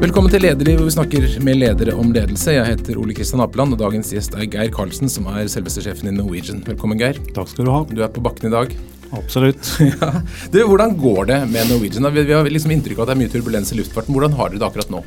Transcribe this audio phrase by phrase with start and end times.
[0.00, 2.54] Velkommen til Lederliv, hvor vi snakker med ledere om ledelse.
[2.54, 6.08] Jeg heter Ole Kristian Apeland, og dagens gjest er Geir Karlsen, som er selveste sjefen
[6.08, 6.62] i Norwegian.
[6.64, 7.20] Velkommen, Geir.
[7.36, 7.82] Takk skal du ha.
[7.84, 8.72] Du er på bakken i dag.
[9.18, 9.60] Absolutt.
[9.90, 10.08] ja.
[10.48, 12.08] Du, Hvordan går det med Norwegian?
[12.16, 14.16] Vi, har liksom inntrykk av at det er mye turbulens i luftfarten.
[14.16, 15.04] Hvordan har dere det akkurat nå?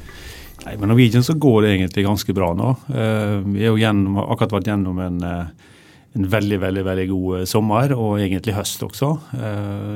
[0.61, 2.78] Nei, Med Norwegian så går det egentlig ganske bra nå.
[2.94, 5.70] Uh, vi har gjennom, akkurat vært gjennom en, uh,
[6.14, 9.16] en, veldig veldig, veldig god uh, sommer, og egentlig høst også.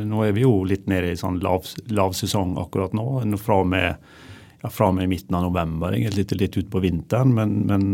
[0.09, 3.11] nå er vi jo litt nede i sånn lav, lav sesong akkurat nå.
[3.45, 4.15] Fra og med
[4.63, 7.33] ja, fra og med midten av november, egentlig litt, litt utpå vinteren.
[7.35, 7.89] Men, men,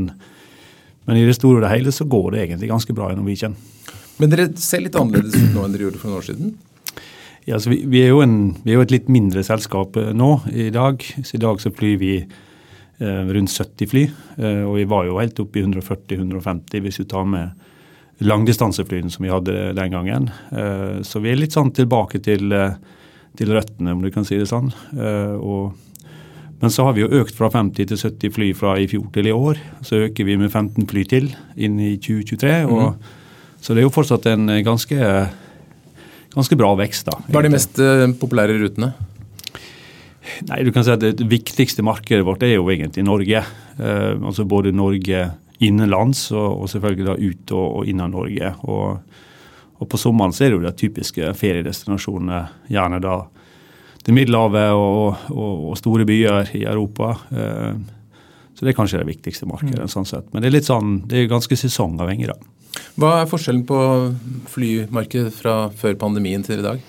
[1.06, 3.58] men, i det store og det hele så går det egentlig ganske bra i Norwegian.
[4.22, 6.56] Men dere ser litt annerledes ut nå enn dere gjorde for noen år siden?
[7.44, 10.32] Ja, altså vi, vi, er en, vi, er jo et litt mindre selskap eh, nå
[10.54, 11.04] i dag.
[11.26, 14.06] Så I dag så flyr vi eh, rundt 70 fly.
[14.38, 17.70] Eh, og vi var jo helt oppe i 140-150 hvis vi tar med
[18.24, 20.30] langdistanseflyene som vi hadde den gangen.
[20.52, 22.78] Eh, så vi er litt sånn tilbake til, eh,
[23.36, 24.72] til røttene, om du kan si det sånn.
[24.96, 25.74] Eh, og
[26.62, 29.28] men så har vi jo økt fra 50 til 70 fly fra i fjor til
[29.28, 29.60] i år.
[29.84, 32.54] Så øker vi med 15 fly til inn i 2023.
[32.70, 33.58] Og, mm.
[33.64, 35.10] Så det er jo fortsatt en ganske,
[36.36, 37.10] ganske bra vekst.
[37.10, 37.18] da.
[37.28, 38.94] Hva er de mest uh, populære rutene?
[40.48, 43.44] Nei, du kan si at Det viktigste markedet vårt er jo egentlig Norge.
[43.78, 45.26] Eh, altså Både Norge
[45.64, 48.54] innenlands og, og selvfølgelig da ut og, og innan Norge.
[48.64, 49.20] Og,
[49.80, 52.42] og på sommeren så er det jo de typiske feriedestinasjonene.
[52.72, 53.20] Gjerne da
[54.04, 57.14] til Middelhavet og, og, og, store byer i Europa.
[57.32, 57.76] Eh,
[58.54, 59.86] så det er kanskje det viktigste markedet.
[59.88, 59.92] Mm.
[59.92, 60.28] sånn sett.
[60.34, 62.30] Men det er litt sånn, det er ganske sesongavhengig.
[62.32, 62.82] da.
[63.00, 63.80] Hva er forskjellen på
[64.54, 66.84] flymarkedet fra før pandemien til i dag?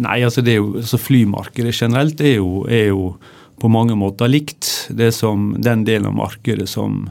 [0.00, 3.14] Nei, altså, det er jo, altså Flymarkedet generelt er jo, er jo,
[3.60, 4.88] på mange måter likt.
[4.90, 7.04] Det som, den delen av markedet som,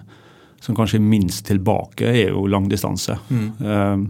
[0.59, 3.15] som kanskje er minst tilbake, er jo langdistanse.
[3.29, 3.45] Mm.
[3.61, 4.03] Um,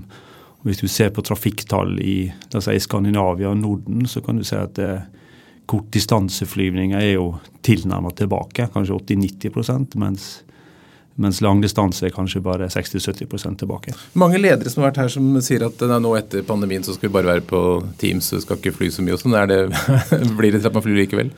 [0.67, 4.77] hvis du ser på trafikktall i, i Skandinavia og Norden, så kan du se at
[4.81, 5.01] eh,
[5.71, 7.33] kortdistanseflyvninger er jo
[7.65, 10.27] tilnærmet tilbake, kanskje 80-90 mens,
[11.21, 13.95] mens langdistanse er kanskje bare 60-70% tilbake.
[14.13, 17.15] Mange ledere som har vært her som sier at nå etter pandemien så skal vi
[17.17, 17.63] bare være på
[18.01, 19.17] Teams så skal ikke fly så mye.
[19.17, 19.37] og sånn.
[20.37, 21.33] Blir det til at man flyr likevel?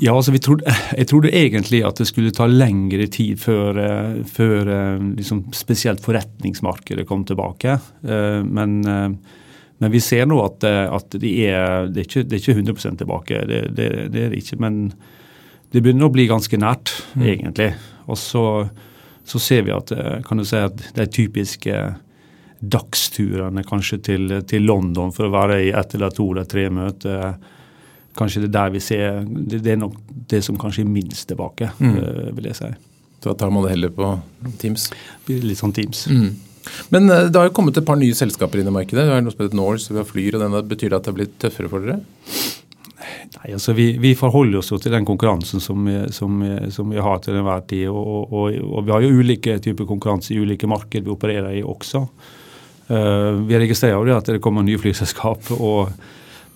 [0.00, 4.70] Ja, altså trodde, Jeg trodde egentlig at det skulle ta lengre tid før, eh, før
[4.72, 7.78] eh, liksom spesielt forretningsmarkedet kom tilbake.
[8.04, 8.80] Eh, men,
[9.78, 12.98] men vi ser nå at, at det, er, det, er ikke, det er ikke 100
[13.02, 13.44] tilbake.
[13.48, 14.60] Det, det, det, er det ikke.
[14.62, 14.82] Men
[15.72, 17.24] det begynner å bli ganske nært, mm.
[17.34, 17.72] egentlig.
[18.08, 18.44] Og så,
[19.24, 19.92] så, ser vi at,
[20.24, 21.82] kan du si at de typiske
[22.58, 27.36] dagsturene kanskje til, til London for å være i ett eller to eller tre møter
[28.18, 29.96] kanskje det er der vi ser Det, det er nok
[30.28, 31.94] det som kanskje er minst tilbake, mm.
[31.96, 32.68] uh, vil jeg si.
[33.18, 34.12] Så da tar man det heller på
[34.60, 34.90] Teams?
[35.28, 36.04] Litt sånn Teams.
[36.12, 36.28] Mm.
[36.94, 39.06] Men uh, det har jo kommet et par nye selskaper inn i markedet.
[39.08, 40.36] Det er noe som heter Norse, vi har Flyr.
[40.36, 40.62] og denne.
[40.68, 42.00] Betyr det at det har blitt tøffere for dere?
[43.28, 46.40] Nei, altså vi, vi, forholder oss jo til den konkurransen som som
[46.74, 47.86] som vi har til enhver tid.
[47.88, 51.64] Og, og, og, vi har jo ulike typer konkurranse i ulike marked vi opererer i
[51.64, 52.04] også.
[52.88, 55.52] Uh, vi registrerer jo det at det kommer nye flyselskap.
[55.58, 55.92] og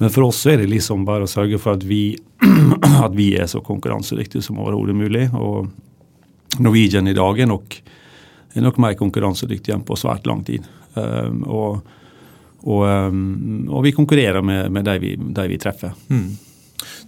[0.02, 2.16] men for oss er det liksom bare å sørge for at vi,
[3.06, 5.28] at vi er så konkurransedyktige som overhodet mulig.
[5.38, 5.68] Og
[6.58, 7.76] Norwegian i dag er nok,
[8.50, 10.66] er nok mer konkurransedyktig enn på svært lang tid.
[10.98, 11.92] Um, og,
[12.66, 15.94] og, um, og, vi konkurrerer med, med de, vi, de vi treffer.
[16.10, 16.26] Mm.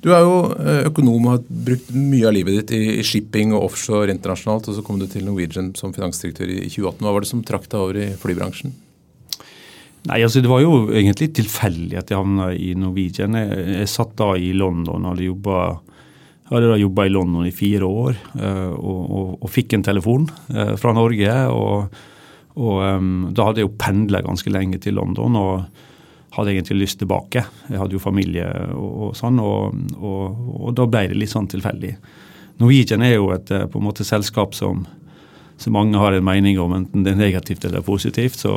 [0.06, 3.72] Du er jo eh, økonom og har brukt mye av livet ditt i shipping og
[3.72, 7.03] offshore internasjonalt, og så kom du til Norwegian som finansdirektør i 2018.
[7.03, 8.76] Hva var det som trakk deg over i flybransjen?
[10.04, 13.37] Nei, altså Det var jo egentlig tilfeldig at jeg havna i Norwegian.
[13.41, 15.60] Jeg, jeg, satt da i London og hadde jobba
[16.50, 20.26] hadde da jobba i London i fire år uh, og, og, og, fikk en telefon
[20.53, 21.38] uh, fra Norge.
[21.48, 22.03] og,
[22.60, 25.64] og Da hadde jeg jo pendla ganske lenge til London og
[26.37, 27.47] hadde egentlig lyst tilbake.
[27.70, 28.44] Jeg hadde jo familie
[28.75, 31.94] og, sånn, og, da ble det litt sånn tilfeldig.
[32.60, 34.84] Norwegian er jo et på en måte selskap som
[35.56, 38.41] så mange har en mening om, enten det er negativt eller positivt.
[38.42, 38.53] Så,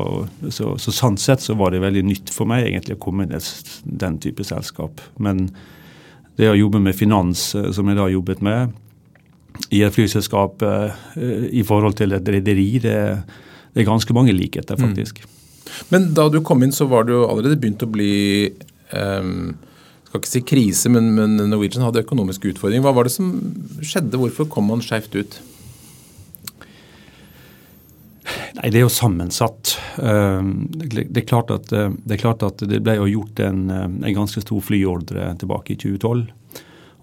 [0.49, 3.35] så, så sånn sett så var det veldig nytt for meg egentlig å komme inn
[3.37, 3.41] i
[4.01, 5.01] den type selskap.
[5.21, 5.47] Men
[6.37, 8.73] det å jobbe med finans, eh, som jeg da jobbet med,
[9.73, 11.05] i et flyselskap eh,
[11.49, 12.97] i forhold til et rederi, det,
[13.73, 14.89] det, er ganske mange likheter, mm.
[14.89, 15.21] faktisk.
[15.21, 15.77] Mm.
[15.93, 18.11] Men da du kom inn, så var det jo allerede begynt å bli
[18.95, 19.55] um
[20.07, 22.85] skal ikke si krise, men, men Norwegian hadde økonomiske utfordringer.
[22.85, 23.27] Hva var det som
[23.83, 24.15] skjedde?
[24.15, 25.35] Hvorfor kom man skjevt ut?
[28.57, 29.75] Nei, Det er jo sammensatt.
[30.01, 33.85] Ehm, det er klart at eh, det, klart at det ble jo gjort en, eh,
[33.85, 36.25] en, ganske stor flyordre tilbake i 2012.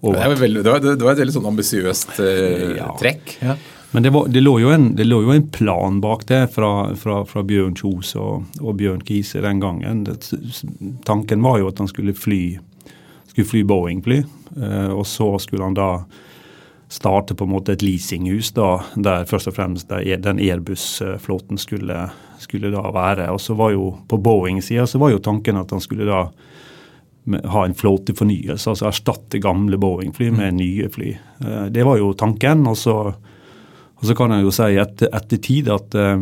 [0.05, 2.91] Det, var veldig, det, var, det, var, et veldig sånn ambisiøst eh, ja.
[2.99, 3.37] trekk.
[3.41, 3.55] Ja.
[3.95, 7.21] Men det, var, det, lå en, det, lå jo en, plan bak det fra, fra,
[7.25, 10.03] fra Bjørn Kjos og, og, Bjørn Kise den gangen.
[11.07, 12.57] tanken var jo at han skulle fly,
[13.31, 14.19] skulle fly Boeing-fly.
[14.91, 15.89] Og så skulle han da
[16.95, 22.05] starte på en måte et leasinghus da, der først og fremst den Airbus-flåten skulle,
[22.39, 23.27] skulle, da være.
[23.33, 26.29] Og så var jo På Boeing-sida så var jo tanken at han skulle da
[27.25, 30.57] ha en flåtefornyelse, altså erstatte gamle Boeing-fly med mm.
[30.59, 31.11] nye fly.
[31.41, 32.67] Eh, det var jo tanken.
[32.69, 32.95] Og så,
[33.95, 36.21] og så kan jeg jo si etter, etter tid at uh,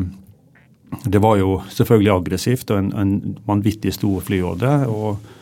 [1.03, 4.75] det var jo selvfølgelig aggressivt og en, en vanvittig stor flyordre.
[4.87, 5.33] Og,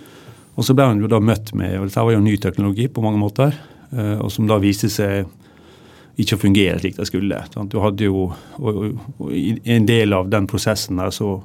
[0.55, 3.05] og, så ble han jo da møtt med og Dette var jo ny teknologi på
[3.05, 3.55] mange måter,
[3.91, 5.25] og som da viste seg
[6.21, 7.39] ikke å fungere slik det skulle.
[7.71, 8.29] Du hadde jo,
[8.59, 11.39] en del av den prosessen der så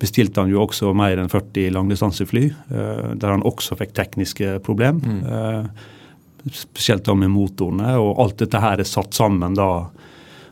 [0.00, 5.00] bestilte han jo også mer enn 40 langdistansefly, uh, der han også fikk tekniske problem.
[5.00, 5.22] Mm.
[5.24, 7.96] Uh, spesielt da med motorene.
[8.02, 9.88] Og alt dette her er satt sammen da.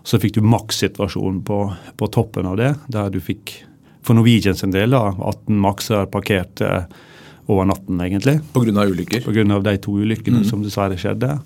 [0.05, 1.59] Så fikk du makssituasjonen på,
[1.97, 3.55] på toppen av det, der du fikk
[4.05, 6.85] for Norwegian sin del da, 18 makser parkert uh,
[7.47, 8.39] over natten, egentlig.
[8.55, 8.87] Pga.
[8.89, 9.25] ulykker?
[9.27, 9.61] Pga.
[9.69, 10.49] de to ulykkene mm.
[10.49, 11.39] som dessverre skjedde.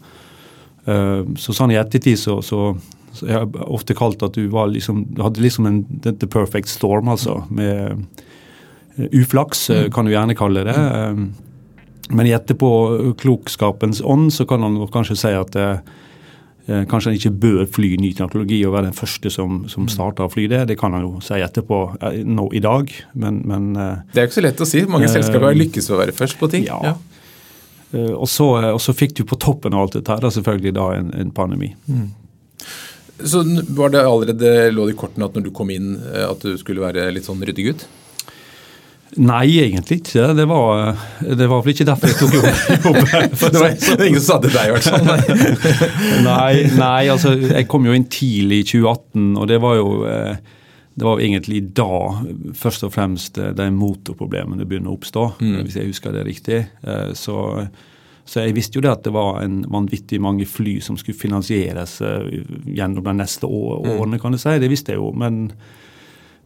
[0.88, 2.70] så sånn i ettertid så, så
[3.18, 7.08] så jeg har ofte kalt at du, liksom, du hadde liksom en the perfect storm,
[7.10, 7.42] altså.
[7.50, 8.04] Med
[8.98, 9.90] uh, uflaks, mm.
[9.94, 10.76] kan du gjerne kalle det.
[10.76, 11.24] Uh,
[12.14, 15.96] men i etterpåklokskapens ånd så kan han kanskje si at uh,
[16.68, 19.92] kanskje han ikke bør fly ny teknologi og være den første som, som mm.
[19.94, 20.66] starter å fly det.
[20.68, 21.78] Det kan han jo si etterpå
[22.28, 24.82] nå i dag, men, men Det er jo ikke så lett å si.
[24.90, 26.66] Mange selskaper lykkes med å være først på ting.
[26.68, 26.80] Ja.
[26.90, 26.96] ja.
[27.96, 31.12] Og, så, og, så, fikk du på toppen av alt dette her, selvfølgelig da en,
[31.16, 31.72] en pandemi.
[31.88, 32.10] Mm.
[33.24, 36.44] Så var det allerede lå det i kortene at når du kom inn eh, at
[36.44, 37.86] du skulle være litt sånn ryddegutt?
[39.16, 40.26] Nei, egentlig ikke.
[40.37, 42.44] Det var, det var vel ikke derfor jeg tok jobb.
[43.55, 45.64] det var ingen som sa det til deg, i hvert fall.
[46.28, 50.55] nei, nei, altså jeg kom jo inn tidlig i 2018, og det var jo eh,
[50.99, 51.88] det var egentlig da
[52.58, 55.61] først og fremst eh, de motorproblemene begynner å oppstå, mm.
[55.62, 56.64] hvis jeg husker det riktig.
[57.16, 57.38] Så
[58.28, 61.94] så jeg visste jo det at det var en vanvittig mange fly som skulle finansieres
[62.04, 64.52] gjennom de neste årene, kan du si.
[64.61, 65.14] Det visste jeg jo.
[65.16, 65.46] Men,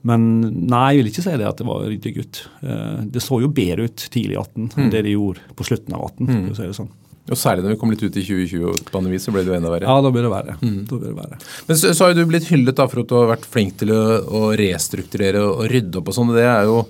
[0.09, 0.25] men,
[0.71, 2.43] nei, jeg vil ikke si det at det var ryddig gutt.
[2.63, 4.75] Uh, det så jo bedre ut tidlig i 18 mm.
[4.81, 6.33] enn det de gjorde på slutten av 18.
[6.33, 6.43] Mm.
[6.51, 6.91] å si sånn.
[7.31, 9.87] Og Særlig når vi kom litt ut i 2020-pandemi, så ble det jo enda verre.
[9.87, 10.57] Ja, da ble det verre.
[10.59, 10.81] Mm.
[10.91, 11.39] Ble det verre.
[11.69, 13.79] Men så, så, har jo du blitt hyllet da for at du har vært flink
[13.81, 16.35] til å, å restrukturere og rydde opp og sånn.
[16.35, 16.83] Det er jo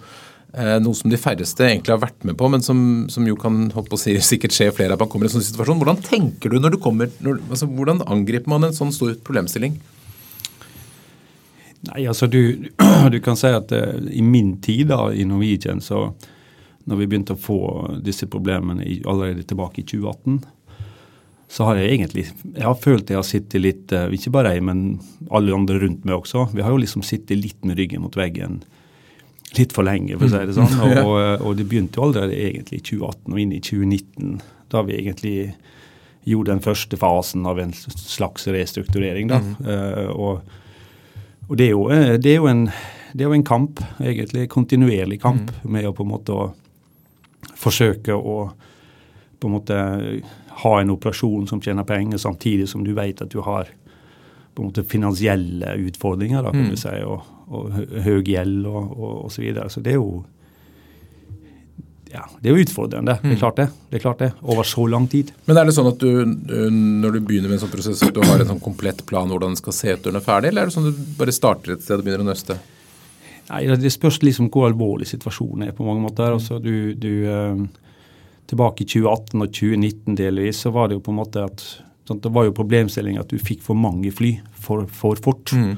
[0.53, 2.77] Eh, noe som de færreste egentlig har vært med på, men som,
[3.09, 5.81] som jo kan holdt si, sikkert skje flere at man kommer i en sånn situasjon.
[5.81, 9.79] Hvordan tenker du når du kommer, når, altså, hvordan angriper man en sånn stor problemstilling?
[11.89, 12.69] Nei, altså du,
[13.13, 16.11] du kan si at uh, i min tid da, i Norwegian, så
[16.87, 17.61] når vi begynte å få
[18.03, 20.43] disse problemene i, allerede tilbake i 2018,
[21.53, 24.65] så har jeg egentlig jeg har følt jeg har sittet litt, uh, ikke bare jeg,
[24.67, 24.87] men
[25.31, 28.63] alle andre rundt meg også, vi har jo liksom sittet litt med ryggen mot veggen
[29.59, 30.79] litt for lenge, for å si det sånn.
[31.03, 34.37] Og, og, det begynte jo allerede egentlig i 2018 og inn i 2019,
[34.73, 35.37] da vi egentlig
[36.25, 39.29] gjorde den første fasen av en slags restrukturering.
[39.29, 39.43] da.
[39.43, 39.55] Mm.
[39.67, 40.59] Uh, og,
[41.49, 42.67] og det, er jo, eh, det, er en,
[43.13, 44.49] det er jo en kamp, egentlig.
[44.53, 45.71] Kontinuerlig kamp mm.
[45.75, 46.39] med å på en måte
[47.59, 48.37] forsøke å
[49.43, 49.77] på en måte
[50.63, 53.71] ha en operasjon som tjener penger, samtidig som du vet at du har
[54.55, 56.71] på en måte finansielle utfordringer, da, kan mm.
[56.71, 57.73] du si, og, og
[58.05, 58.93] høy gjeld og,
[59.25, 59.35] osv.
[59.35, 59.71] så videre.
[59.73, 60.23] Så det er jo
[62.13, 63.15] ja, det er jo utfordrende.
[63.23, 63.41] Det er mm.
[63.41, 63.67] klart det.
[63.89, 65.31] det er klart det, Over så lang tid.
[65.49, 68.21] Men er det sånn at du, når du begynner med en sånn prosess, at du
[68.21, 70.67] har en sånn komplett plan hvordan det skal se ut når den er ferdig, eller
[70.67, 72.59] er det sånn at du bare starter et sted og begynner å nøste?
[73.49, 76.37] Nei, Det spørs liksom hvor alvorlig situasjonen er på mange måter.
[76.37, 77.65] Altså, du, du, eh,
[78.53, 81.65] tilbake i 2018 og 2019 delvis, så var det jo på en måte at
[82.09, 85.55] sånn, Det var jo problemstilling at du fikk for mange fly for, for fort.
[85.57, 85.77] Mm.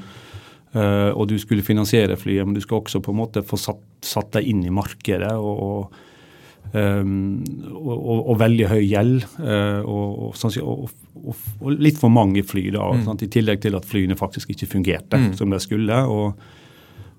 [0.75, 3.79] Uh, og du skulle finansiere flyet, men du skal også på en måte få satt,
[4.03, 5.31] satt deg inn i markedet.
[5.31, 6.01] og, og
[6.73, 7.39] Um,
[7.71, 9.25] og, og, veldig høy gjeld.
[9.39, 10.91] Uh, og, og,
[11.23, 13.09] og, litt for mange fly, da, mm.
[13.23, 15.33] i tillegg til at flyene faktisk ikke fungerte mm.
[15.39, 16.03] som de skulle.
[16.05, 16.39] og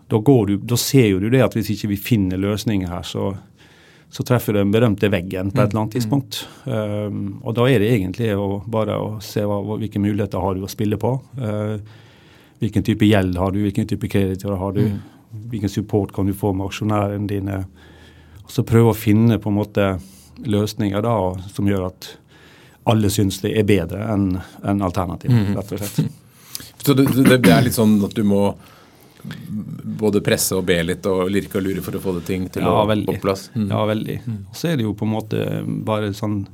[0.07, 3.33] da, du, da, ser du det at hvis ikke vi finner løsninger her, så,
[4.12, 5.97] så treffer du den berømte veggen på et eller annet mm.
[5.97, 6.43] tidspunkt.
[6.65, 10.67] Um, og da er det egentlig å bare å se hva, hvilke muligheter har du
[10.67, 11.17] å spille på.
[11.41, 12.03] Uh,
[12.59, 15.00] Hvilken type gjeld har du, hvilken type kreditorer har du, mm.
[15.53, 17.65] hvilken support kan du få med aksjonærene dine.
[18.47, 19.88] Og så prøve å finne på en måte
[20.47, 21.17] løsninger da,
[21.50, 22.12] som gjør at
[22.87, 24.29] alle syns det er bedre enn
[24.62, 25.53] en alternativ, mm.
[25.57, 26.23] rett og slett.
[26.87, 28.53] Så det, det, er litt sånn at du må
[29.99, 32.62] både presse og be litt og lirke og lure for å få det ting til
[32.62, 33.49] ja, å få plass?
[33.57, 33.67] Mm.
[33.73, 34.17] Ja, veldig.
[34.53, 36.45] Og så er det jo på en måte bare sånn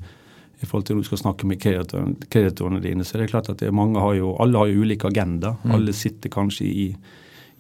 [0.63, 3.61] i forhold til når du skal snakke med kreditorene dine, så er det klart at
[3.61, 5.57] det mange har jo, alle har jo ulike agenda.
[5.65, 5.75] Mm.
[5.77, 6.87] Alle sitter kanskje i,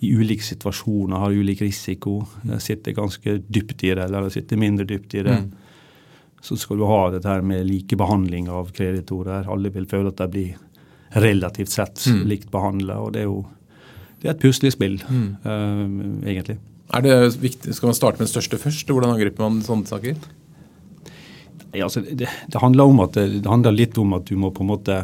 [0.03, 2.19] i, ulike situasjoner, har ulik risiko.
[2.43, 2.59] Mm.
[2.61, 5.39] Sitter ganske dypt i det, eller sitter mindre dypt i det.
[5.39, 5.53] Mm.
[6.43, 9.47] så skal du ha dette her med likebehandling av kreditorer.
[9.47, 10.57] Alle vil føle at de blir
[11.23, 12.23] relativt sett mm.
[12.27, 12.99] likt behandla.
[12.99, 13.45] Og det er jo
[14.23, 15.29] det er et puslespill, mm.
[15.47, 16.59] uh, egentlig.
[16.95, 18.91] Er det viktig, Skal man starte med den største først?
[18.91, 20.19] Hvordan angriper man sånne saker?
[21.73, 24.71] Ja, altså, det, det, handler at, det, handler litt om at du må på en
[24.71, 24.99] måte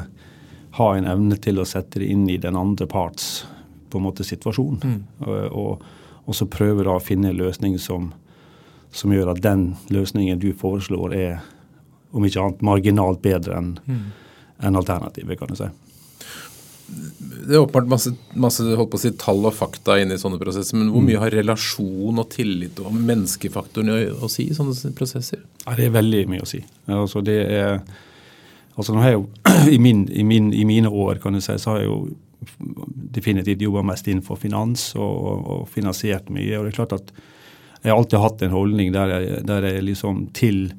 [0.79, 3.47] ha en evne til å sette det inn i den andre parts
[3.91, 4.81] på en måte situasjon.
[4.85, 5.01] Mm.
[5.27, 5.85] Og, og,
[6.25, 8.13] og, så prøve da å finne en løsning som,
[8.91, 11.39] som, gjør at den løsningen du foreslår er
[12.13, 14.05] om ikke annet marginalt bedre enn mm.
[14.69, 15.69] en alternativet, kan du si
[16.89, 20.39] det er åpenbart masse, masse holdt på å si, tall og fakta inne i sånne
[20.41, 24.93] prosesser, men hvor mye har relasjon og tillit og menneskefaktoren å, å si i sånne
[24.97, 25.43] prosesser?
[25.67, 26.63] Ja, Det er veldig mye å si.
[26.93, 27.83] Altså, det er,
[28.75, 29.27] altså nå har jeg jo,
[29.77, 32.01] i, min, i, min, i, mine år kan du si, så har jeg jo
[33.15, 36.59] definitivt jobba mest innenfor finans og, og, finansiert mye.
[36.59, 37.13] og det er klart at
[37.83, 40.73] Jeg har alltid hatt en holdning der jeg, der jeg liksom til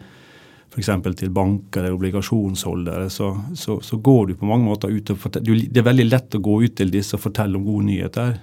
[0.70, 0.90] f.eks.
[1.18, 5.66] til banker eller obligasjonsholdere, så, så, så, går du på mange måter ut og forteller,
[5.70, 8.36] Det er veldig lett å gå ut til disse og fortelle om gode nyheter.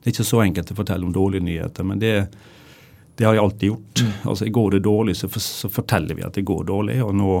[0.00, 2.14] Det er ikke så enkelt å fortelle om dårlige nyheter, men det,
[3.16, 4.02] det har jeg alltid gjort.
[4.02, 4.12] Mm.
[4.32, 7.36] Altså, Går det dårlig, så, så, forteller vi at det går dårlig, og, nå,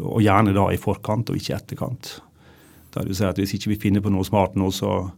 [0.00, 2.14] og, gjerne da i forkant og ikke i etterkant.
[2.94, 5.10] Der du sier at Hvis ikke vi finner på noe smart nå, så,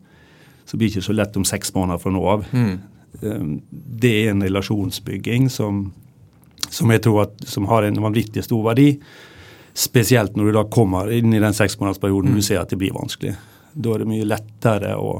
[0.64, 2.46] så blir det ikke så lett om seks måneder fra nå av.
[2.52, 2.74] Mm.
[3.22, 5.86] Ehm, det er en relasjonsbygging som
[6.72, 8.94] som jeg tror at, som har en vanvittig stor verdi.
[9.74, 12.38] Spesielt når du da kommer inn i den seksmånedersperioden mm.
[12.38, 13.34] du ser at det blir vanskelig.
[13.72, 15.12] Da er det mye lettere å,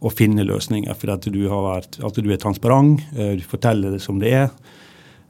[0.00, 4.02] å finne løsninger, for at du, vært, at du, er transparent, eh, du forteller det
[4.04, 4.50] som det er,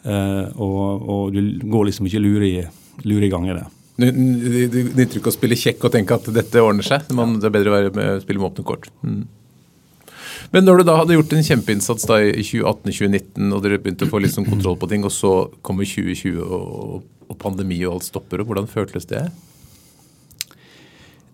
[0.03, 2.65] eh, og, og du går liksom ikke lure i,
[3.07, 3.67] lure i gang i det.
[4.03, 7.07] Det nytter ikke å spille kjekk og tenke at dette ordner seg.
[7.15, 8.91] Man, det er bedre å være med, spille med åpne kort.
[9.07, 9.23] Mm.
[10.53, 14.11] Men når du da hadde gjort en kjempeinnsats da i 2018-2019, og dere begynte å
[14.11, 15.33] få litt sånn kontroll på ting, og så
[15.65, 19.25] kommer 2020 og, og pandemi og alt stopper, og hvordan føltes det?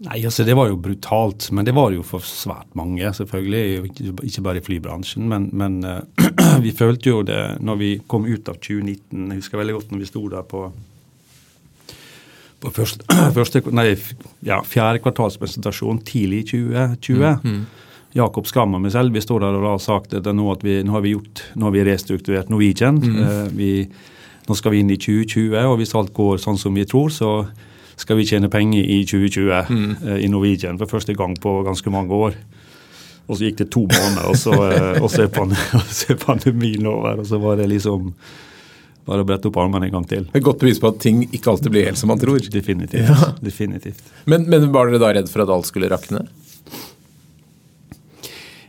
[0.06, 3.90] Nei, altså Det var jo brutalt, men det var jo for svært mange, selvfølgelig.
[4.28, 5.24] Ikke bare i flybransjen.
[5.26, 9.32] Men, men uh, vi følte jo det når vi kom ut av 2019.
[9.32, 10.68] Jeg husker veldig godt når vi sto der på,
[12.62, 13.04] på første,
[13.38, 13.92] første, nei,
[14.46, 17.24] ja, fjerde kvartalspresentasjon tidlig i 2020.
[17.44, 17.88] Mm, mm.
[18.16, 20.94] Jakob skammer meg selv vi står der og har sagt at nå, at vi, nå,
[20.96, 23.00] har vi gjort, nå har vi restrukturert Norwegian.
[23.02, 23.18] Mm.
[23.24, 23.72] Eh, vi,
[24.48, 27.32] nå skal vi inn i 2020, og hvis alt går sånn som vi tror, så
[27.98, 29.90] skal vi tjene penger i 2020 mm.
[30.06, 32.38] eh, i Norwegian for første gang på ganske mange år.
[33.28, 36.20] Og så gikk det to måneder, og så, eh, og så, er, pandemien, så er
[36.22, 37.20] pandemien over.
[37.20, 38.14] Og så var det liksom
[39.08, 40.28] bare å brette opp armene en gang til.
[40.36, 42.38] Et godt bevis på at ting ikke alltid blir helt som man tror.
[42.52, 43.08] Definitivt.
[43.08, 43.32] Ja.
[43.40, 44.04] Definitivt.
[44.28, 46.26] Men, men var dere da redd for at alt skulle rakne?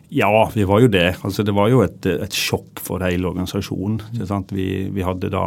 [0.09, 1.15] Ja, vi var jo det.
[1.21, 4.01] Altså, det var jo et, et sjokk for hele organisasjonen.
[4.49, 5.43] Vi, vi, hadde da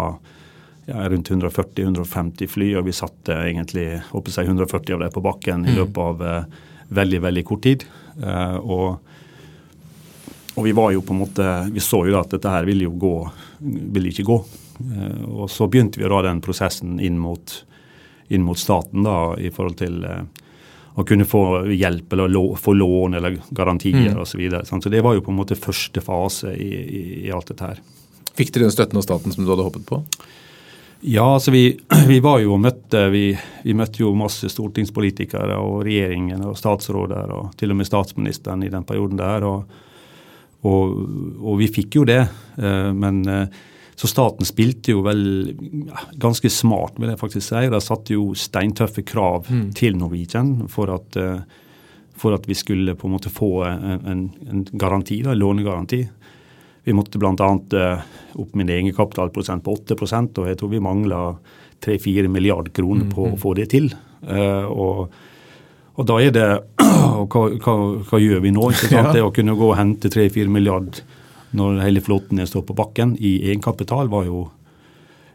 [0.86, 5.66] ja, rundt 140-150 fly, og vi satte egentlig håper jeg, 140 av dem på bakken
[5.66, 5.80] i mm.
[5.80, 6.60] løpet av uh,
[6.94, 7.86] veldig veldig kort tid.
[8.22, 8.86] Uh, og,
[10.54, 12.94] og, vi var jo på en måte, vi så jo at dette her ville jo
[13.02, 13.16] gå,
[13.66, 14.38] ville ikke gå.
[14.82, 17.54] Uh, og så begynte vi da den prosessen inn mot,
[18.28, 20.00] inn mot staten da, i forhold til
[20.94, 24.20] å kunne få hjelp eller lå, få lån eller garantier mm.
[24.20, 24.34] osv.
[24.34, 27.48] Så, videre, så det var jo på en måte første fase i, i, i alt
[27.48, 27.80] dette her.
[28.36, 30.02] Fikk dere den støtten av staten som du hadde håpet på?
[31.02, 31.64] Ja, altså vi,
[32.12, 33.24] vi var jo og møtte vi,
[33.64, 38.70] vi, møtte jo masse stortingspolitikere og regjeringen og statsråder og til og med statsministeren i
[38.72, 39.48] den perioden der.
[39.48, 39.80] Og,
[40.68, 40.96] og,
[41.40, 42.22] og vi fikk jo det.
[42.60, 43.62] Eh, men eh,
[43.94, 45.24] så staten spilte jo vel
[45.86, 47.66] ja, ganske smart, vil jeg faktisk si.
[47.70, 49.66] De satte jo steintøffe krav mm.
[49.78, 51.42] til Norwegian for at, uh,
[52.18, 56.02] for at, vi skulle på en måte få en, en, en garanti, da, en lånegaranti.
[56.82, 57.34] Vi måtte bl.a.
[57.36, 58.06] Uh,
[58.40, 61.26] opp med en egenkapitalprosent på 8 og jeg tror vi mangla
[61.84, 63.36] 3-4 milliarder kroner på mm.
[63.36, 63.92] å få det til.
[64.22, 65.08] Og,
[65.98, 66.46] og, da er det
[67.18, 67.74] og hva, hva,
[68.06, 68.68] hva, gjør vi nå?
[68.70, 69.10] ikke sant?
[69.16, 71.02] Det å kunne gå og hente 3-4 milliarder
[71.56, 74.46] når hele flåten står på bakken i egenkapital, var jo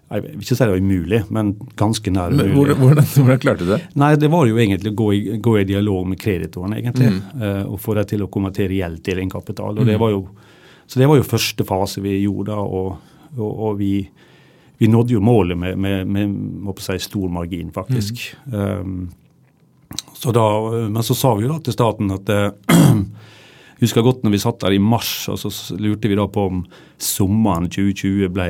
[0.08, 2.54] jeg vil ikke si det var umulig, men ganske nær umulig.
[2.56, 3.80] Hvordan, hvordan, hvordan, klarte du det?
[4.00, 7.10] Nei, Det var jo egentlig å gå i, gå i dialog med kreditorene, egentlig.
[7.12, 7.42] Mm.
[7.42, 9.76] Uh, og få dem til å komme til reelt egenkapital.
[9.76, 9.92] Og mm.
[9.92, 10.22] det var jo,
[10.88, 12.56] så det var jo første fase vi gjorde.
[12.56, 13.92] Og, og, og vi,
[14.80, 18.30] vi, nådde jo målet med, med, med si, stor margin, faktisk.
[18.48, 18.56] Mm.
[18.56, 20.48] Um, så da,
[20.88, 22.32] men så sa vi jo da til staten at
[23.82, 26.66] husker godt når vi satt der i mars, og så lurte vi da på om
[26.98, 28.50] sommeren 2020 ble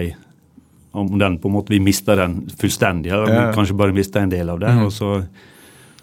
[0.97, 3.41] Om den på en måte vi mista den fullstendig, eller ja.
[3.53, 4.71] kanskje bare mista en del av det.
[4.73, 4.85] Mm.
[4.87, 5.11] og så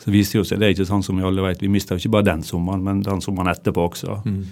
[0.04, 1.62] så viser jo seg det er ikke sånn som vi alle vet.
[1.64, 4.18] Vi mista ikke bare den sommeren, men den sommeren etterpå også.
[4.28, 4.42] Mm.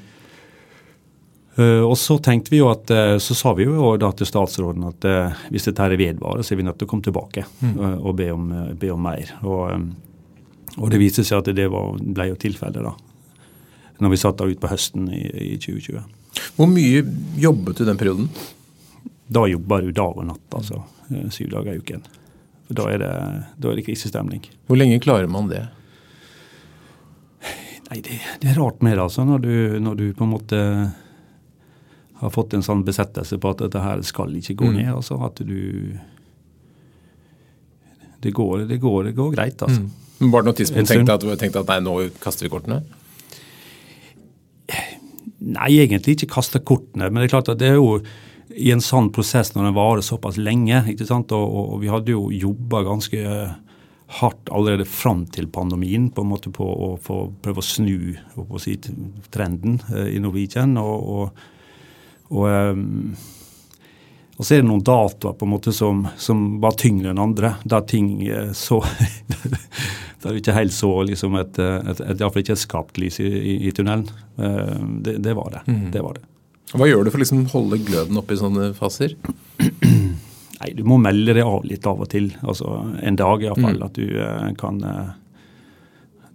[1.59, 4.87] Uh, og så tenkte vi jo at, uh, så sa vi jo da til statsråden
[4.89, 7.75] at uh, hvis dette her vedvarer, så er vi nødt til å komme tilbake mm.
[8.01, 8.47] og be om,
[8.81, 9.35] be om, mer.
[9.45, 9.91] Og, um,
[10.79, 12.95] og, det viste seg at det var, ble jo tilfellet da,
[14.03, 15.23] når vi satt der ut på høsten i,
[15.55, 16.03] i 2020.
[16.57, 17.05] Hvor mye
[17.41, 18.31] jobbet du den perioden?
[19.33, 20.83] Da jobber du dag og natt, altså.
[21.33, 22.03] Syv dager i uken.
[22.67, 23.13] For da er det,
[23.61, 24.45] da er det krisestemning.
[24.69, 25.65] Hvor lenge klarer man det?
[27.91, 29.25] Nei, det, det er rart med det, altså.
[29.29, 29.55] Når du,
[29.85, 30.61] når du på en måte
[32.23, 34.77] har fått en sånn besettelse på at dette her skal ikke gå mm.
[34.79, 34.91] ned.
[34.95, 35.99] altså At du
[38.23, 39.83] Det går, det går, det går greit, altså.
[39.83, 40.31] Mm.
[40.31, 42.83] Var det noe tidspunkt du tenkte at, tenkte at nei, nå kaster vi kortene?
[45.43, 47.09] Nei, egentlig ikke kaste kortene.
[47.11, 47.99] Men det er klart at det er jo
[48.53, 50.85] i en sånn prosess når den varer såpass lenge.
[50.93, 53.23] ikke sant, Og, og, og vi hadde jo jobba ganske
[54.13, 58.61] hardt allerede fram til pandemien på en måte på å få, prøve å snu å
[58.61, 58.77] si,
[59.33, 60.77] trenden eh, i Norwegian.
[60.77, 61.49] og, og
[62.33, 63.15] og, um,
[64.43, 67.55] og, så er det noen datoer på en måte som, som var tyngre enn andre,
[67.63, 68.81] der ting eh, så
[70.23, 73.27] Der du ikke helt så liksom et, et, et, iallfall ikke et skapt lys i,
[73.27, 74.05] i, i tunnelen.
[74.39, 75.63] Uh, det, det, var det.
[75.67, 75.89] Mm.
[75.91, 76.23] det var det.
[76.79, 79.17] Hva gjør du for å liksom holde gløden oppe i sånne faser?
[80.61, 82.31] Nei, Du må melde deg av litt av og til.
[82.39, 83.81] altså En dag iallfall.
[83.81, 83.85] Mm.
[83.89, 85.11] At du uh, kan uh,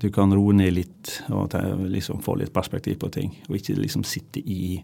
[0.03, 1.55] du kan roe ned litt og
[1.87, 3.31] liksom få litt perspektiv på ting.
[3.47, 4.81] Og ikke liksom sitte i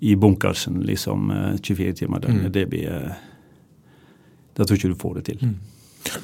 [0.00, 1.30] i bunkersen liksom
[1.62, 2.50] 24 timer timer døgnet.
[2.50, 2.52] Mm.
[2.52, 3.24] Det blir eh,
[4.56, 5.42] Da tror jeg ikke du får det til.
[5.42, 5.56] Mm.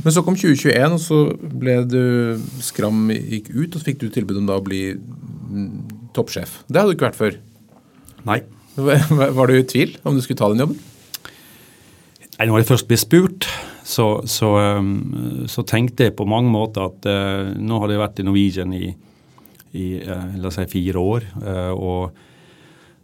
[0.05, 2.03] Men så kom 2021, og så ble du
[2.63, 6.63] Skram gikk ut, og så fikk du tilbud om da å bli mm, toppsjef.
[6.69, 7.39] Det hadde du ikke vært før?
[8.29, 8.41] Nei.
[8.77, 10.79] Var du i tvil om du skulle ta den jobben?
[12.39, 13.49] Nei, Når jeg først ble spurt,
[13.85, 18.23] så, så, um, så, tenkte jeg på mange måter at uh, nå hadde jeg vært
[18.23, 18.93] i Norwegian i,
[19.77, 21.27] i uh, la oss si fire år.
[21.43, 22.23] Uh, og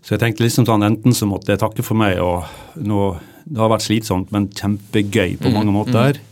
[0.02, 3.10] så jeg tenkte liksom sånn, enten så måtte jeg takke for meg, og nå,
[3.44, 6.20] det har vært slitsomt, men kjempegøy på mange mm, måter.
[6.22, 6.24] Mm.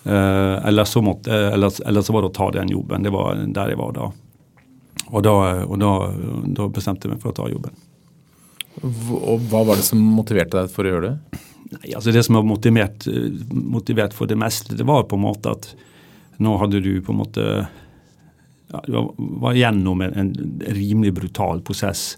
[0.00, 3.04] Uh, eller, så måtte, eller, eller, så var det å ta den jobben.
[3.04, 4.08] Det var der jeg var da.
[5.10, 5.34] Og da,
[5.66, 5.92] og da,
[6.56, 7.76] da bestemte jeg meg for å ta jobben.
[8.80, 11.40] Og Hva var det som motiverte deg for å gjøre det?
[11.70, 13.04] Nei, altså Det som har motivert,
[13.50, 15.68] motivert for det meste, det var på en måte at
[16.40, 17.44] nå hadde du på en måte
[18.70, 20.32] ja, Du var gjennom en, en
[20.72, 22.14] rimelig brutal prosess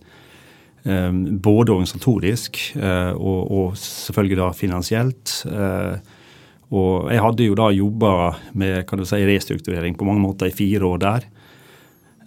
[0.84, 5.34] både organisatorisk eh, og, og, selvfølgelig da finansielt.
[5.46, 5.94] Eh,
[6.72, 8.12] og jeg hadde jo da jobba
[8.58, 11.28] med kan du si, restrukturering på mange måter i fire år der.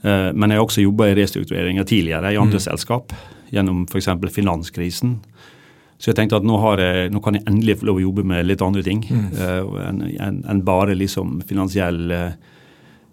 [0.04, 2.68] Eh, men jeg har også jobba i restruktureringer tidligere i andre mm.
[2.70, 3.12] selskap,
[3.52, 4.10] gjennom f.eks.
[4.32, 5.18] finanskrisen.
[6.00, 8.48] Så jeg tenkte at nå, jeg, nå, kan jeg endelig få lov å jobbe med
[8.48, 9.30] litt andre ting mm.
[9.80, 12.12] enn en, en bare liksom finansiell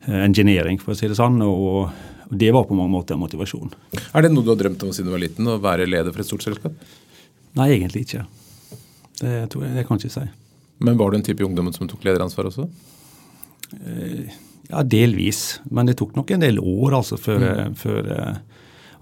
[0.02, 1.38] engineering, for å si det sånn.
[1.46, 1.92] og
[2.32, 3.72] Det var på mange måter en motivasjon.
[4.16, 6.24] Er det noe du har drømt om siden du var liten, å være leder for
[6.24, 6.76] et stort selskap?
[7.58, 8.24] Nei, egentlig ikke.
[9.18, 10.24] Det, tror jeg, det kan jeg ikke si.
[10.82, 12.64] Men var du en type i ungdommen som tok lederansvar også?
[13.76, 14.32] Eh,
[14.70, 15.60] ja, delvis.
[15.70, 17.76] Men det tok nok en del år altså før, mm.
[17.78, 18.10] før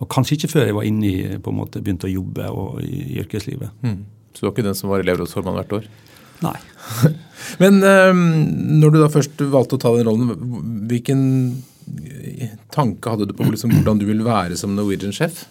[0.01, 2.79] Og kanskje ikke før jeg var inne i, på en måte begynte å jobbe og,
[2.83, 3.71] i, i yrkeslivet.
[3.85, 4.01] Mm.
[4.35, 5.90] Så du var ikke den som var elevrådsformann hvert år?
[6.40, 6.57] Nei.
[7.62, 8.23] Men um,
[8.81, 10.31] når du da først valgte å ta den rollen,
[10.90, 11.21] hvilken
[12.74, 15.44] tanke hadde du på liksom, hvordan du vil være som Norwegian-sjef?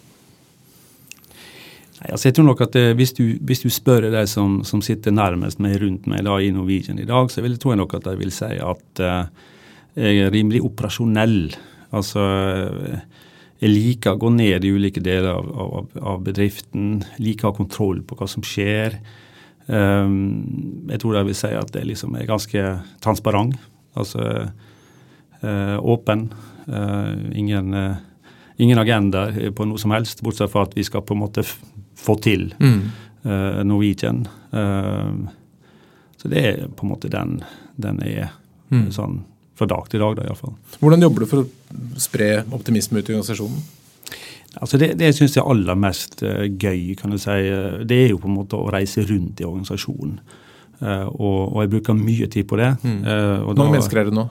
[2.00, 5.12] Altså jeg tror nok at eh, hvis, du, hvis, du, spør de som, som, sitter
[5.12, 8.06] nærmest meg rundt meg da, i Norwegian i dag, så vil tror jeg nok at
[8.08, 9.48] de vil si at eh,
[10.00, 11.50] jeg er rimelig operasjonell.
[11.92, 12.22] Altså
[13.60, 17.02] jeg liker å gå ned i ulike deler av, av, av bedriften.
[17.20, 18.96] Liker å ha kontroll på hva som skjer.
[19.66, 22.62] Um, jeg tror de vil si at jeg liksom er ganske
[23.04, 23.58] transparent.
[23.98, 24.46] Altså Eh,
[25.80, 26.28] åpen.
[26.72, 27.96] Eh, ingen, eh,
[28.56, 31.44] ingen agenda på noe som helst, bortsett fra at vi skal på en måte
[31.96, 32.80] få til mm.
[33.64, 34.26] Norwegian.
[36.16, 37.42] så det er på en måte den,
[37.76, 38.30] den er
[38.72, 38.86] mm.
[38.92, 39.18] sånn
[39.56, 40.54] fra dag til dag, da iallfall.
[40.80, 43.60] Hvordan jobber du for å spre optimisme ut i organisasjonen?
[44.56, 46.94] Altså Det, det syns jeg er aller mest gøy.
[46.96, 47.36] kan du si.
[47.84, 50.16] Det er jo på en måte å reise rundt i organisasjonen.
[50.80, 52.70] Uh, og, og, jeg bruker mye tid på det.
[52.80, 53.00] Mm.
[53.04, 54.24] Uh, Hvor mange mennesker er det nå?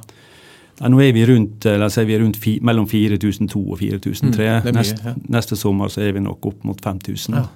[0.80, 3.80] Ja, nå er vi rundt, la oss si, vi er rundt fi, mellom 4002 og
[3.82, 4.46] 4003.
[4.64, 5.16] Mm, neste, ja.
[5.36, 7.36] Neste sommer så er vi nok opp mot 5000.
[7.36, 7.48] Ja.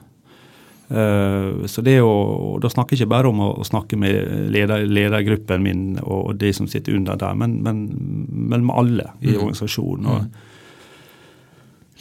[0.94, 4.84] Uh, så det å, Da snakker jeg ikke bare om å, å snakke med leder,
[4.84, 7.86] ledergruppen min og, de som sitter under der, men, men,
[8.28, 9.38] men med alle i mm.
[9.40, 10.10] organisasjonen.
[10.12, 10.50] og mm.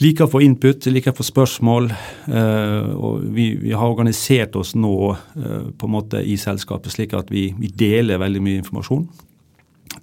[0.02, 1.92] Liker å få input, liker å få spørsmål.
[2.26, 7.14] Uh, og vi, vi, har organisert oss nå uh, på en måte i selskapet slik
[7.14, 9.06] at vi, vi deler veldig mye informasjon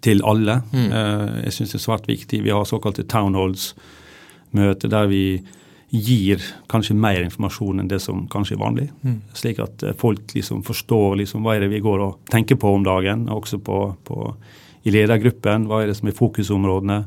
[0.01, 0.61] til alle.
[0.71, 0.89] Mm.
[0.91, 2.43] Eh, jeg syns det er svært viktig.
[2.45, 5.23] Vi har såkalte townholds-møter der vi
[5.89, 8.87] gir kanskje mer informasjon enn det som kanskje er vanlig.
[9.01, 9.19] Mm.
[9.37, 12.75] Slik at eh, folk liksom forstår liksom hva er det vi går og tenker på
[12.77, 14.33] om dagen, også på, på,
[14.85, 15.67] i ledergruppen.
[15.69, 16.99] Hva er det som er fokusområdene?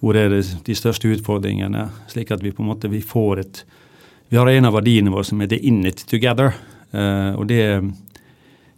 [0.00, 1.90] Hvor er det de største utfordringene?
[2.10, 3.64] Slik at vi på en måte vi får et
[4.30, 6.54] Vi har en av verdiene våre som heter 'in it together'.
[6.94, 7.82] Uh, og det,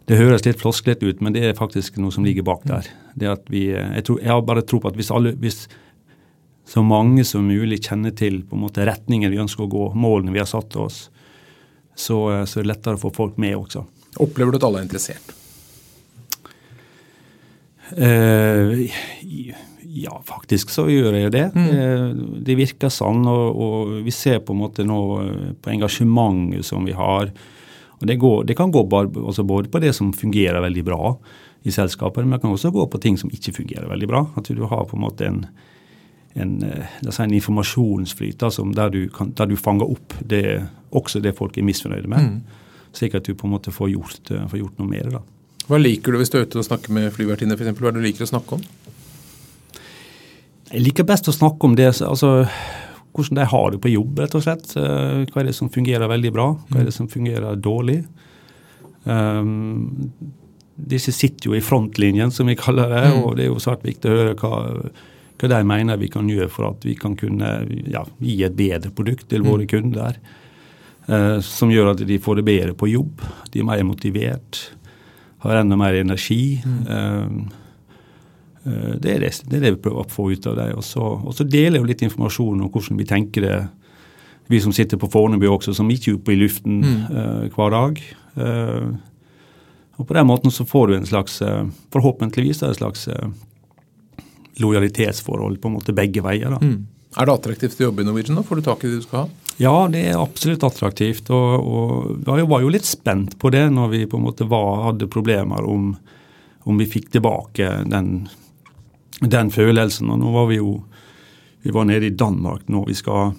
[0.09, 2.89] det høres litt flosklete ut, men det er faktisk noe som ligger bak der.
[3.47, 5.63] Vi, jeg, tror, jeg har bare tro på at hvis, alle, hvis
[6.67, 10.35] så mange som mulig kjenner til på en måte retningen vi ønsker å gå, målene
[10.35, 11.05] vi har satt oss,
[11.95, 13.85] så, eh, så er det lettere å få folk med også.
[14.23, 15.33] Opplever du at alle er interessert?
[17.93, 18.87] Uh,
[19.93, 21.45] ja, faktisk så gjør jeg det.
[21.53, 21.67] Mm.
[21.69, 22.05] Eh,
[22.47, 24.99] det virker sånn, og, og, vi ser på en måte nå
[25.61, 27.29] på engasjementet som vi har.
[28.07, 31.17] Det, går, det kan gå altså både på det som fungerer veldig bra
[31.63, 34.25] i selskapet, men det kan også gå på ting som ikke fungerer veldig bra.
[34.39, 35.45] At du har på en måte en,
[36.33, 41.37] en, eh, en informasjonsflyt altså, der, du kan, der, du fanger opp det, også det
[41.37, 42.27] folk er misfornøyde med.
[42.27, 42.89] Mm.
[42.93, 45.09] Slik at du på en måte får gjort, eh, får gjort noe mer.
[45.15, 45.23] Da.
[45.69, 47.79] Hva liker du hvis du er ute og snakker med flyvertinner f.eks.?
[47.79, 48.65] Hva er det du liker å snakke om?
[50.73, 52.47] Jeg liker best å snakke om det, altså
[53.13, 54.75] hvordan de har det på jobb, rett og slett.
[54.79, 58.01] Eh, hva er det som fungerer veldig bra, hva er det som fungerer dårlig.
[59.03, 60.11] Um,
[60.73, 63.23] disse sitter jo i frontlinjen, som vi kaller det, mm.
[63.23, 64.53] og det er jo svært viktig å høre hva
[65.43, 67.47] hva de mener vi kan gjøre for at vi kan kunne
[67.91, 69.71] ja, gi et bedre produkt til våre mm.
[69.73, 70.19] kunder.
[71.03, 73.25] Uh, som gjør at de får det bedre på jobb.
[73.51, 74.61] De er mer motivert,
[75.43, 76.61] har enda mer energi.
[76.63, 77.49] Mm.
[78.65, 80.69] Eh, det, er det, det, er det, vi prøver å få ut av det.
[80.77, 83.57] Og så, og så deler jeg litt informasjon om hvordan vi tenker det,
[84.51, 86.95] vi som sitter på Fornebu også, som ikke er oppe i luften mm.
[87.15, 88.01] uh, hver dag.
[88.35, 88.91] Uh,
[89.95, 91.63] og på den måten så får du en slags, uh,
[91.95, 93.07] forhåpentligvis en slags
[94.59, 96.57] lojalitetsforhold på en måte begge veier.
[96.59, 96.83] Mm.
[97.13, 98.37] Er det attraktivt å jobbe i Norwegian?
[98.37, 98.43] da?
[98.45, 99.47] Får du tak i det du skal ha?
[99.61, 101.31] Ja, det er absolutt attraktivt.
[101.33, 104.89] og, og Jeg var jo litt spent på det når vi på en måte var,
[104.89, 105.93] hadde problemer om,
[106.67, 108.25] om vi fikk tilbake den,
[109.31, 110.09] den, følelsen.
[110.09, 110.83] og Nå var vi jo
[111.63, 112.83] vi var nede i Danmark nå.
[112.89, 113.31] Vi skal,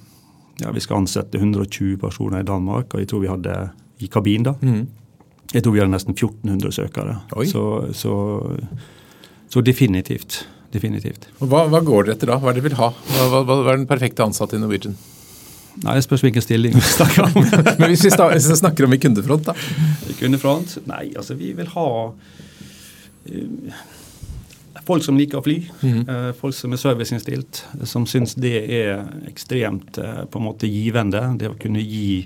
[0.62, 3.57] ja, vi skal ansette 120 personer i Danmark, og jeg tror vi hadde
[4.01, 4.55] i kabin da.
[4.62, 4.87] Mm.
[5.53, 7.18] Jeg tror vi hadde nesten 1400 søkere.
[7.51, 8.14] Så, så,
[9.53, 11.29] så definitivt definitivt.
[11.38, 12.38] Hva, hva, går dere etter da?
[12.42, 12.90] Hva er det dere vil ha?
[12.90, 14.97] Hva, hva, hva, er den perfekte ansatte i Norwegian?
[15.83, 17.38] Nei, Det spørs hvilken stilling vi snakker om.
[17.79, 18.12] Men hvis vi,
[18.59, 19.55] snakker om i kundefront, da?
[20.11, 20.79] I kundefront?
[20.90, 23.83] Nei, altså vi vil ha uh,
[24.87, 25.59] folk som liker å fly.
[25.83, 27.64] Mm folk som er serviceinnstilt.
[27.88, 31.23] Som syns det er ekstremt uh, på en måte givende.
[31.40, 32.25] Det å kunne gi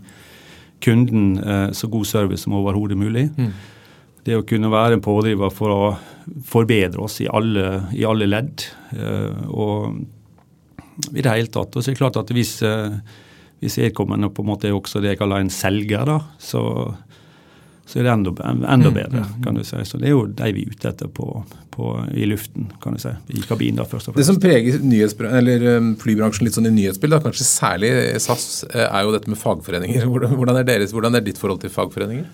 [0.82, 1.40] kunden
[1.74, 3.24] så god service som overhodet mulig.
[3.34, 3.50] Mm
[4.28, 5.84] det å kunne være en pådriver for å
[6.48, 8.66] forbedre oss i alle, i alle ledd.
[8.92, 11.72] Eh, og i det hele tatt.
[11.72, 12.98] Og så er det klart at hvis, eh,
[13.62, 16.62] hvis vedkommende på en måte er også det jeg kaller en selger, da, så,
[17.88, 19.78] så er det enda, enda mm, bedre, mm, kan du si.
[19.88, 21.26] Så det er jo de vi er ute etter på,
[21.72, 23.14] på, i luften, kan du si.
[23.32, 24.20] I kabinen, da, først og fremst.
[24.20, 29.08] Det som preger eller um, flybransjen litt sånn i nyhetsbildet, kanskje særlig SAS, eh, er
[29.08, 30.04] jo dette med fagforeninger.
[30.36, 32.28] Hvordan er, deres, hvordan er ditt forhold til fagforeninger?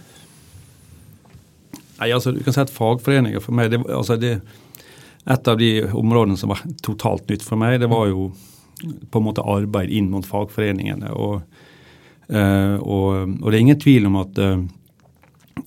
[2.01, 4.41] Nei, altså du kan si at Fagforeninger for meg det, altså det,
[5.31, 8.33] Et av de områdene som var totalt nytt for meg, det var jo
[8.83, 11.15] på en måte arbeid inn mot fagforeningene.
[11.15, 11.45] Og,
[12.35, 14.59] uh, og, og det er ingen tvil om at uh,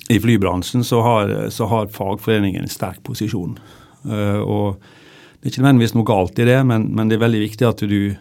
[0.09, 3.57] i flybransjen så har, så har, fagforeningen en sterk posisjon.
[4.07, 4.79] Uh, og
[5.37, 7.83] Det er ikke nødvendigvis noe galt i det, men, men det er veldig viktig at
[7.85, 8.15] du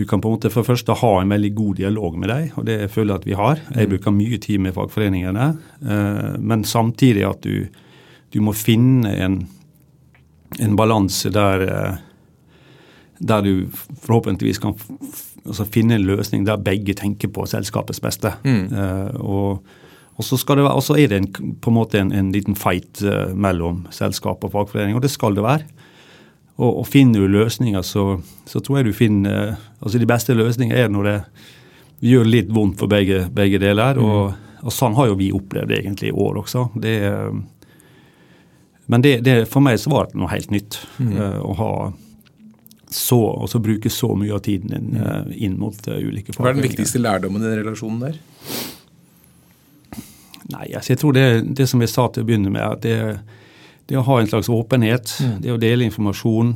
[0.00, 2.44] du kan på en måte for det første ha en veldig god dialog med dem,
[2.56, 3.58] og det føler jeg at vi har.
[3.74, 3.90] Jeg mm.
[3.90, 5.48] bruker mye tid med fagforeningene,
[5.84, 7.66] eh, men samtidig at du,
[8.32, 9.36] du må finne en,
[10.56, 11.98] en balanse der, eh,
[13.18, 13.66] der du
[14.06, 14.78] forhåpentligvis kan
[15.44, 18.32] altså finne en løsning der begge tenker på selskapets beste.
[18.44, 18.72] Mm.
[19.20, 19.60] Og,
[20.20, 21.28] og, så skal det være, og så er det en,
[21.60, 25.36] på en måte en, en liten fight uh, mellom selskap og fagforening, og det skal
[25.36, 25.64] det være.
[26.60, 30.82] Og, og finner du løsninger, så, så, tror jeg du finner altså De beste løsningene
[30.82, 31.16] er når det
[32.10, 33.96] gjør litt vondt for begge, begge deler.
[33.96, 34.04] Mm.
[34.04, 36.66] Og, og, sånn har jo vi opplevd egentlig i år også.
[36.80, 36.94] Det,
[38.92, 41.16] men det, det, for meg så var det noe helt nytt mm.
[41.16, 41.72] uh, å ha
[42.90, 46.42] så, og så bruke så mye av tiden inn, uh, inn mot uh, ulike fagforeninger.
[46.42, 48.20] Hva er den viktigste lærdommen i den relasjonen der?
[50.48, 51.26] Nei, altså jeg tror det,
[51.56, 52.96] det som jeg sa til å begynne med, at det,
[53.90, 55.34] det å ha en slags åpenhet, mm.
[55.44, 56.54] det å dele informasjon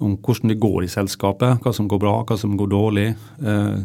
[0.00, 3.08] om hvordan det går i selskapet, hva som går bra, hva som går dårlig.
[3.44, 3.80] Eh,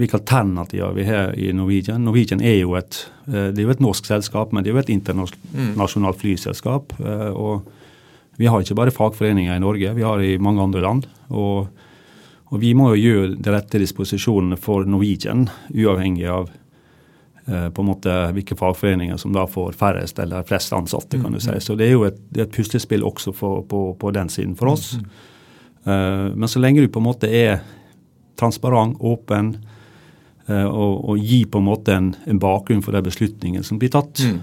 [0.00, 2.04] hvilke alternativer vi har i Norwegian.
[2.06, 4.82] Norwegian er jo et, eh, det er jo et norsk selskap, men det er jo
[4.84, 6.20] et internasjonalt mm.
[6.22, 6.94] flyselskap.
[7.00, 7.68] Eh, og
[8.40, 11.08] vi har ikke bare fagforeninger i Norge, vi har det i mange andre land.
[11.28, 11.68] Og,
[12.50, 16.48] Og vi må jo gjøre de rette disposisjonene for Norwegian, uavhengig av
[17.46, 21.18] på en måte hvilke fagforeninger som da får færrest eller flest ansatte.
[21.18, 21.56] kan du si.
[21.60, 24.74] Så det er jo et, er et puslespill også for, på, på, den siden for
[24.74, 24.92] oss.
[25.84, 27.62] Eh, men så lenge du på en måte er
[28.40, 29.54] transparent, åpen,
[30.46, 33.92] eh, og, og gir på en måte en, en bakgrunn for de beslutningene som blir
[33.92, 34.40] tatt, Mm.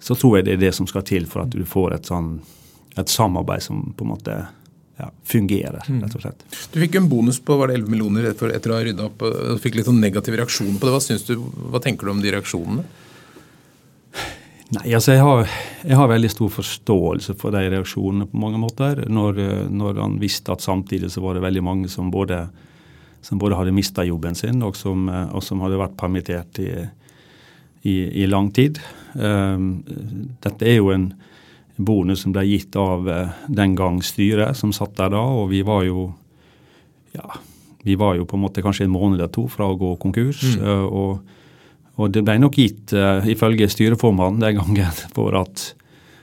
[0.00, 2.40] så tror jeg det er det som skal til for at du får et, sånn,
[2.98, 4.36] et samarbeid som på en måte
[4.98, 6.44] ja, fungerer, rett og slett.
[6.72, 9.22] Du fikk en bonus på var det 11 millioner etter, å ha rydda opp.
[9.22, 10.94] og fikk litt sånn negative reaksjoner på det.
[10.96, 12.86] Hva, du, hva tenker du om de reaksjonene?
[14.74, 15.46] Nei, altså jeg har,
[15.80, 19.04] jeg har veldig stor forståelse for de reaksjonene på mange måter.
[19.08, 19.38] Når,
[19.72, 22.42] når han visste at samtidig så var det veldig mange som både,
[23.24, 26.72] som både hadde mista jobben sin, og som, og som hadde vært permittert i,
[27.86, 28.82] i, i lang tid.
[29.14, 29.78] Um,
[30.44, 31.12] dette er jo en
[31.78, 35.62] bonus som ble gitt av eh, den gang styret som satt der da, og vi
[35.66, 36.10] var jo
[37.14, 37.38] ja,
[37.86, 40.44] vi var jo på en måte kanskje en måned eller to fra å gå konkurs.
[40.58, 40.86] Mm.
[40.86, 41.34] og
[41.98, 45.64] og det ble nok gitt, uh, ifølge styreformannen den gangen, for at,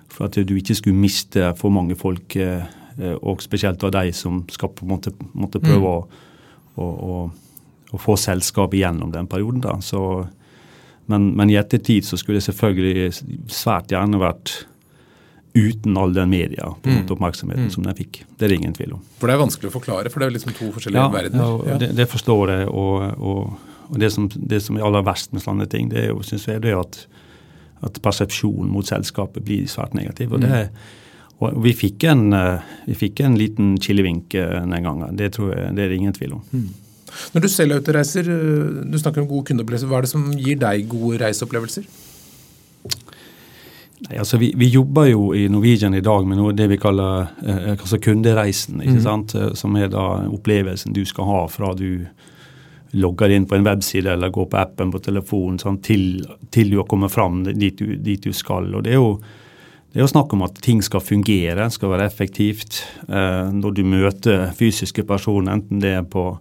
[0.08, 2.38] for at du ikke skulle miste for mange folk,
[2.96, 6.22] og spesielt av de som skal på en måte, måtte prøve å,
[6.80, 7.18] å, å,
[7.92, 9.60] å få selskap igjennom den perioden.
[9.66, 9.74] da.
[9.84, 10.00] Så,
[11.12, 14.56] men, men i ettertid så skulle det selvfølgelig svært gjerne vært
[15.56, 18.24] uten all den media måte oppmerksomheten som den fikk.
[18.36, 19.04] Det er det ingen tvil om.
[19.22, 21.62] For det er vanskelig å forklare, for det er liksom to forskjellige Ja, verdener.
[21.70, 21.78] Ja.
[21.80, 22.68] det, det forstår jeg.
[22.68, 26.12] Og, og, og det, som, det som er aller verst med sånne ting, det er
[26.12, 27.00] jo, synes jeg, det er at,
[27.88, 30.36] at persepsjonen mot selskapet blir svært negativ.
[30.36, 30.66] Og, det,
[31.40, 35.16] og vi, fikk en, eh, vi fikk en liten kilevink eh, den gangen.
[35.16, 36.44] Det tror jeg, det er det ingen tvil om.
[37.32, 39.88] Når du selv er ute og reiser, øh, du snakker om gode kundeopplevelser.
[39.88, 41.88] Hva er det som gir deg gode reiseopplevelser?
[44.06, 47.26] Nei, altså vi, vi jobber jo i Norwegian i dag med noe det vi kaller
[47.46, 48.84] eh, altså kundereisen.
[48.84, 49.34] ikke sant?
[49.36, 52.06] Eh, Som er da opplevelsen du skal ha fra du
[52.96, 56.22] logger inn på en webside eller går på appen på telefonen sånn, til,
[56.54, 58.70] til du har kommet fram dit du, dit du skal.
[58.76, 59.18] Og det er jo
[59.96, 62.82] det er jo snakk om at ting skal fungere, skal være effektivt.
[63.08, 66.34] Eh, når du møter fysiske personer, enten det er på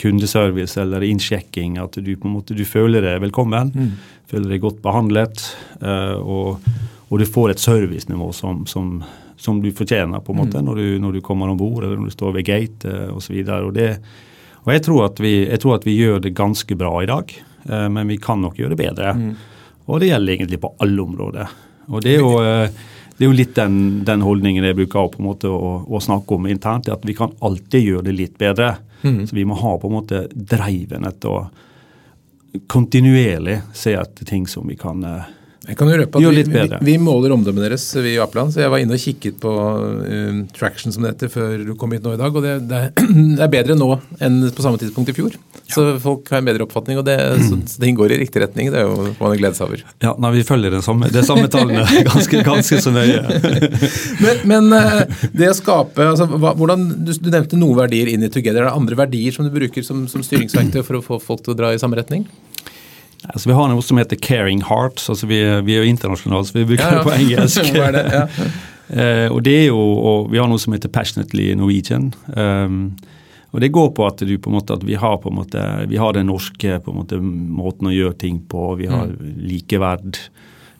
[0.00, 3.70] kundeservice eller innsjekking, at du på en måte du føler deg velkommen,
[4.30, 5.44] føler deg godt behandlet,
[5.84, 6.64] eh, og,
[7.08, 9.02] og du får et servicenivå som, som,
[9.36, 12.10] som du fortjener på en måte når, du, når du kommer om bord eller når
[12.10, 13.36] du står ved gate osv.
[13.44, 14.06] Og, og,
[14.64, 17.36] og jeg tror, at vi, jeg tror at vi gjør det ganske bra i dag,
[17.68, 19.12] eh, men vi kan nok gjøre det bedre.
[19.84, 21.54] Og det gjelder egentlig på alle områder.
[21.92, 22.80] Og det er jo, eh,
[23.14, 23.76] det er jo litt den,
[24.08, 27.36] den holdningen jeg bruker på en måte å, å snakke om internt, at vi kan
[27.44, 28.72] alltid gjøre det litt bedre.
[29.28, 31.42] Så vi må ha på en måte driven etter å
[32.70, 35.26] kontinuerlig se etter ting som vi kan eh,
[35.64, 38.52] Jeg kan jo røpe at jo, vi, vi, vi måler omdømmet deres vi i Apeland,
[38.52, 41.94] så jeg var inne og kikket på um, traction som det heter før du kom
[41.96, 42.80] hit nå i dag, og det, det,
[43.40, 43.88] er, bedre nå
[44.24, 45.38] enn på samme tidspunkt i fjor.
[45.70, 48.68] Så folk har en bedre oppfatning, og det, så, så det går i riktig retning.
[48.74, 49.84] Det er jo hva man gleder seg over.
[50.04, 53.22] Ja, nei, vi følger det samme, det samme tallene ganske, ganske så nøye.
[54.24, 58.24] Men, men eh, det å skape altså, hva, hvordan, du, du nevnte noen verdier inn
[58.24, 58.62] i Together.
[58.62, 61.54] Er det andre verdier som du bruker som, som styringsverktøy for å få folk til
[61.54, 62.26] å dra i samme retning?
[63.30, 65.08] Altså, vi har noe som heter Caring Hearts.
[65.08, 66.98] altså Vi, vi er jo internasjonale, så vi bruker Ja, ja.
[66.98, 67.72] det på engelsk.
[67.94, 68.04] Det?
[68.12, 69.26] Ja.
[69.26, 72.12] uh, og det er jo, og Vi har noe som heter Passionately Norwegian.
[72.36, 72.96] Um,
[73.54, 76.12] og Det går på at du på måte, at vi har på måte, vi har
[76.12, 78.72] den norske måte, måten å gjøre ting på.
[78.80, 80.18] Vi har likeverd,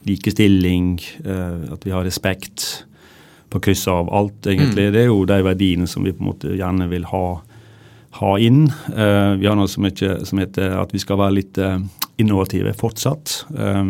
[0.04, 2.85] likestilling, uh, at vi har respekt
[3.54, 4.88] på kryss av alt, egentlig.
[4.92, 7.26] Det er jo de verdiene som vi på en måte gjerne vil ha,
[8.20, 8.66] ha inn.
[8.94, 11.79] Eh, vi har noe som, heter at vi skal være litt eh,
[12.22, 13.40] innovative fortsatt.
[13.55, 13.85] Eh,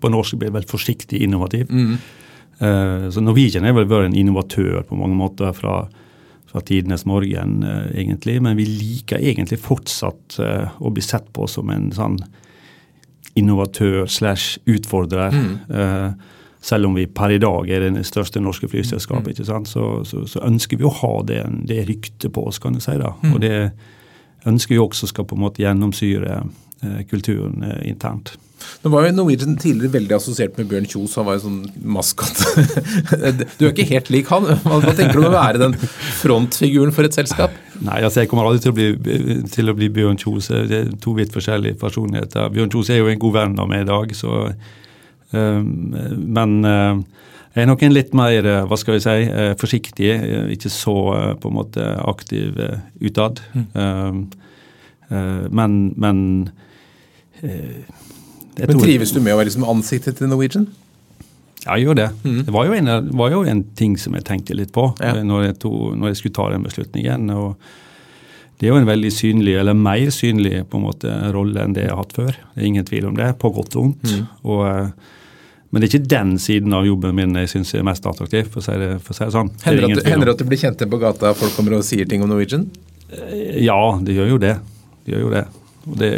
[0.00, 1.72] på norsk blir det vel forsiktig innovativ.
[2.58, 5.82] Eh, så Norwegian er vel vært en innovatør på mange måter fra,
[6.50, 8.40] fra tidenes morgen, egentlig.
[8.44, 12.18] Men vi liker egentlig fortsatt å bli sett på som en sånn
[13.34, 15.34] innovatør slash utfordrer.
[15.68, 16.10] Eh,
[16.64, 19.68] selv om vi per i dag er det største norske flyselskapet, sant?
[19.68, 22.96] Så, så, så ønsker vi å ha det, det ryktet på oss, kan du si.
[23.00, 23.12] da.
[23.32, 23.58] Og det
[24.48, 28.36] ønsker vi også skal på en måte gjennomsyre eh, kulturen eh, internt.
[28.80, 31.58] Nå var jo Norwegian tidligere veldig assosiert med Bjørn Kjos, han var jo sånn
[31.96, 32.38] maskot.
[33.58, 34.46] Du er ikke helt lik han.
[34.64, 35.76] Hva, tenker du om å være den
[36.20, 37.52] frontfiguren for et selskap?
[37.84, 40.48] Nei, altså jeg kommer aldri til å bli, til å bli Bjørn Kjos.
[40.70, 42.48] Det er to vidt forskjellige personligheter.
[42.54, 44.46] Bjørn Kjos er jo en god venn av meg i dag, så
[45.34, 47.00] Men uh,
[47.54, 50.10] jeg er nok en litt mer, uh, hva skal vi si, uh, forsiktig.
[50.54, 50.96] Ikke så
[51.40, 52.58] på en måte aktiv
[53.02, 53.42] utad.
[53.74, 54.24] Um,
[55.10, 56.24] uh, men men
[58.54, 60.68] Men Trives du med å være liksom ansiktet til Norwegian?
[61.64, 62.10] Ja, jeg gjør det.
[62.24, 62.42] Mm.
[62.44, 65.14] Det var jo, en, var jo, en, ting som jeg tenkte litt på ja.
[65.24, 67.30] når, jeg to, når, jeg skulle ta den beslutningen.
[67.32, 67.56] og
[68.58, 71.86] Det er jo en veldig synlig, eller mer synlig på en måte, rolle enn det
[71.86, 72.32] jeg har hatt før.
[72.52, 74.12] Det er ingen tvil om det, på godt og vondt.
[74.12, 74.26] Mm.
[74.44, 74.64] Og,
[75.74, 78.46] men det er ikke den siden av jobben min jeg syns er mest attraktiv.
[78.46, 79.50] for å si det, å si det sånn.
[79.64, 81.82] Hender det, at, det at du blir kjent igjen på gata og folk kommer og
[81.82, 82.68] sier ting om Norwegian?
[83.58, 84.54] Ja, det gjør jo det.
[85.02, 85.44] Det gjør jo det.
[85.84, 86.10] Og det,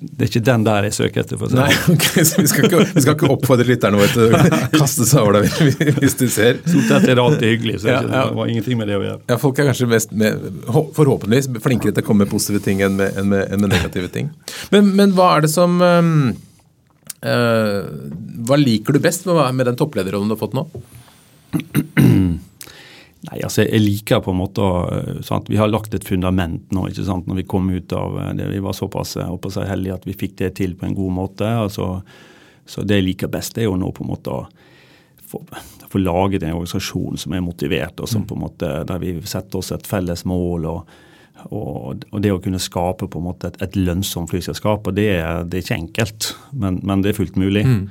[0.00, 1.38] det, er ikke den der jeg søker etter.
[1.38, 4.10] for å si Nei, ok, så vi skal, ikke, vi skal ikke oppfordre lytterne våre
[4.10, 4.40] til å
[4.80, 6.62] kaste seg over deg hvis de ser.
[6.64, 8.24] Stort sett er det alltid hyggelig, så ja, ja.
[8.30, 9.20] det var ingenting med det å gjøre.
[9.30, 10.48] Ja, Folk er kanskje mest med,
[10.96, 14.10] forhåpentligvis flinkere til å komme med positive ting enn med, enn med, enn med negative
[14.14, 14.32] ting.
[14.74, 16.32] Men, men, hva er det som uh,
[17.22, 20.64] Hva liker du best med, med den topplederrollen du har fått nå?
[23.22, 25.46] Nei, altså Jeg liker på en måte eh, sant?
[25.50, 27.28] Vi har lagt et fundament nå ikke sant?
[27.30, 28.48] når vi kom ut av eh, det.
[28.50, 31.46] Vi var såpass si, heldige at vi fikk det til på en god måte.
[31.46, 32.02] altså
[32.66, 34.42] så det jeg liker best, er jo nå på en måte å
[35.18, 35.40] få,
[35.90, 38.28] få laget en organisasjon som er motivert, og som mm.
[38.28, 40.68] på en måte, der vi setter oss et felles mål.
[40.70, 40.92] og,
[41.50, 44.86] og, og det å kunne skape på en måte et, et lønnsomt flyselskap.
[44.86, 45.08] og det
[45.48, 47.64] det er, ikke enkelt, men, men, det er fullt mulig.
[47.66, 47.88] Mm.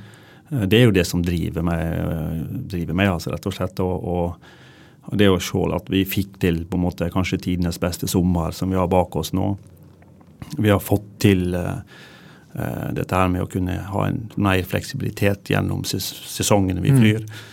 [0.51, 1.83] Eh, det er jo det som driver meg,
[2.71, 3.83] driver meg altså, rett og slett.
[3.83, 4.07] og,
[5.07, 8.55] og Det å se at vi fikk til på en måte kanskje tidenes beste sommer
[8.55, 9.55] som vi har bak oss nå.
[10.57, 11.83] Vi har fått til uh,
[12.91, 16.99] dette her med å kunne ha en mer fleksibilitet gjennom ses sesongene vi mm.
[16.99, 17.21] flyr.
[17.21, 17.49] Mm.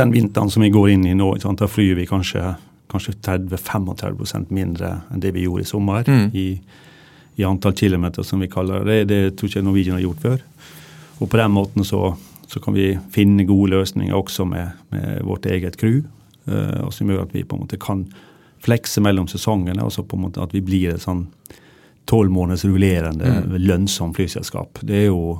[0.00, 2.42] Den vinteren som vi går inn i nå, da flyr vi kanskje,
[2.90, 6.06] kanskje 30-35% mindre enn det vi gjorde i sommer.
[6.08, 6.30] Mm.
[6.34, 6.46] I,
[7.40, 9.04] I, antall kilometer, som vi kaller det.
[9.10, 10.42] Det tror ikke Norwegian har gjort før.
[11.20, 12.14] Og på den måten så,
[12.48, 16.02] så kan vi finne gode løsninger også med, med vårt eget crew.
[16.48, 18.06] Uh, og som gjør at vi på en måte kan
[18.64, 21.26] flekse mellom sesongene, og så på en måte at vi blir et sånn
[22.10, 23.54] tolv måneders rullerende, mm.
[23.68, 24.80] lønnsomt flyselskap.
[24.86, 25.38] Det er, jo,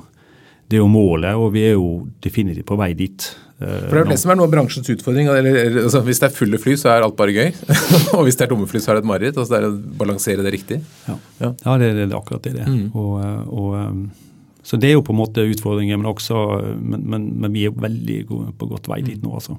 [0.71, 3.25] det er jo målet, og vi er jo definitivt på vei dit.
[3.59, 5.27] Eh, For Det er jo det som er noe av bransjens utfordring.
[5.33, 7.51] Eller, altså, hvis det er fulle fly, så er alt bare gøy.
[8.15, 9.37] og hvis det er tomme fly, så er det et mareritt.
[9.37, 10.79] Altså, det er å balansere det riktig.
[11.09, 11.53] Ja, ja.
[11.65, 12.55] ja det, det, er akkurat det.
[12.61, 12.67] det.
[12.69, 12.85] Mm.
[12.95, 16.37] Og, eh, og, så det er jo på en måte utfordringer, men, også,
[16.77, 19.33] men, men, men vi er veldig gode, på godt vei dit nå.
[19.41, 19.57] altså.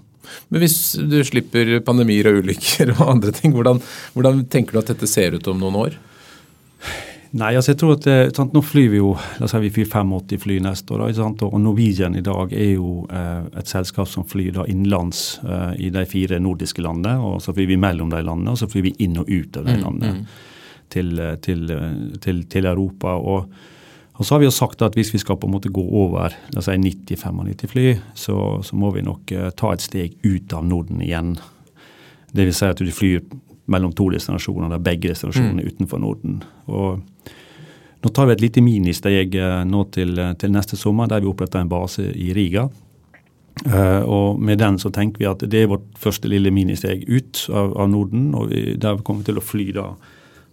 [0.55, 0.79] Men hvis
[1.11, 3.83] du slipper pandemier og ulykker og andre ting, hvordan,
[4.14, 5.98] hvordan tenker du at dette ser ut om noen år?
[7.33, 9.71] Nei, altså jeg tror at eh, sant, Nå flyr vi jo la oss si vi
[9.73, 11.07] flyr 85 fly neste år.
[11.16, 15.87] Sant, og Norwegian i dag er jo eh, et selskap som flyr da innenlands eh,
[15.88, 17.16] i de fire nordiske landene.
[17.25, 19.64] og Så flyr vi mellom de landene, og så flyr vi inn og ut av
[19.64, 20.49] de mm, landene mm, mm.
[20.92, 23.16] Til, eh, til, eh, til, til, Europa.
[23.16, 23.71] og
[24.12, 26.35] og så har vi jo sagt at hvis vi skal på en måte gå over
[26.53, 30.53] la oss si 90-95 fly, så, så, må vi nok eh, ta et steg ut
[30.53, 31.38] av Norden igjen.
[32.33, 33.25] Det vil si at du flyr
[33.73, 35.73] mellom to destinasjoner, der begge destinasjonene er mm.
[35.73, 36.42] utenfor Norden.
[36.68, 37.01] Og
[38.03, 41.31] nå tar vi et lite ministeg uh, nå til, uh, til, neste sommer, der vi
[41.31, 42.69] oppretter en base i Riga.
[43.62, 47.75] og med den så tenker vi at det er vårt første lille ministeg ut av,
[47.77, 48.35] av Norden.
[48.35, 49.91] og vi, Der vi kommer til å fly da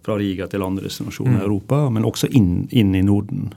[0.04, 1.46] fra Riga til andre destinasjoner i mm.
[1.46, 3.50] Europa, men også inn, inn, i Norden.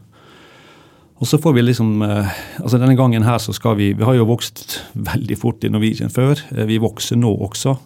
[1.22, 4.18] Og så får vi liksom, eh, altså Denne gangen her så skal vi Vi har
[4.18, 6.40] jo vokst veldig fort i Norwegian før.
[6.52, 7.78] Eh, vi vokser nå også.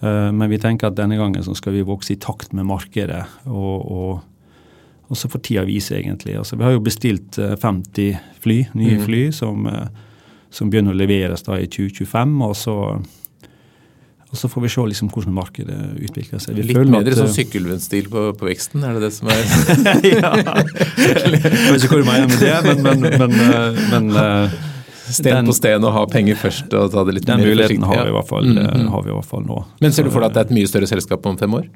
[0.00, 3.26] Eh, men vi tenker at denne gangen så skal vi vokse i takt med markedet.
[3.46, 4.24] Og, og,
[5.06, 6.34] og så får tida vise, egentlig.
[6.38, 9.04] Altså, vi har jo bestilt 50 fly, nye mm.
[9.06, 9.68] fly, som,
[10.50, 12.34] som begynner å leveres da i 2025.
[12.42, 12.76] og så
[14.26, 16.56] og Så får vi se liksom hvordan markedet utvikler seg.
[16.58, 19.38] Vi Litt mer sånn sykkelvennstil på, på, veksten, er det det som er
[20.16, 20.32] Ja.
[20.36, 24.56] Jeg vet ikke hva du mener med det, men, men, men, eh, men eh,
[25.06, 27.84] Sten den, på sten og ha penger først og ta det litt den mer muligheten
[27.86, 28.88] har vi, i hvert fall, mm -hmm.
[28.90, 29.58] har vi i hvert fall nå.
[29.80, 31.68] Men ser du for deg at det er et mye større selskap om fem år?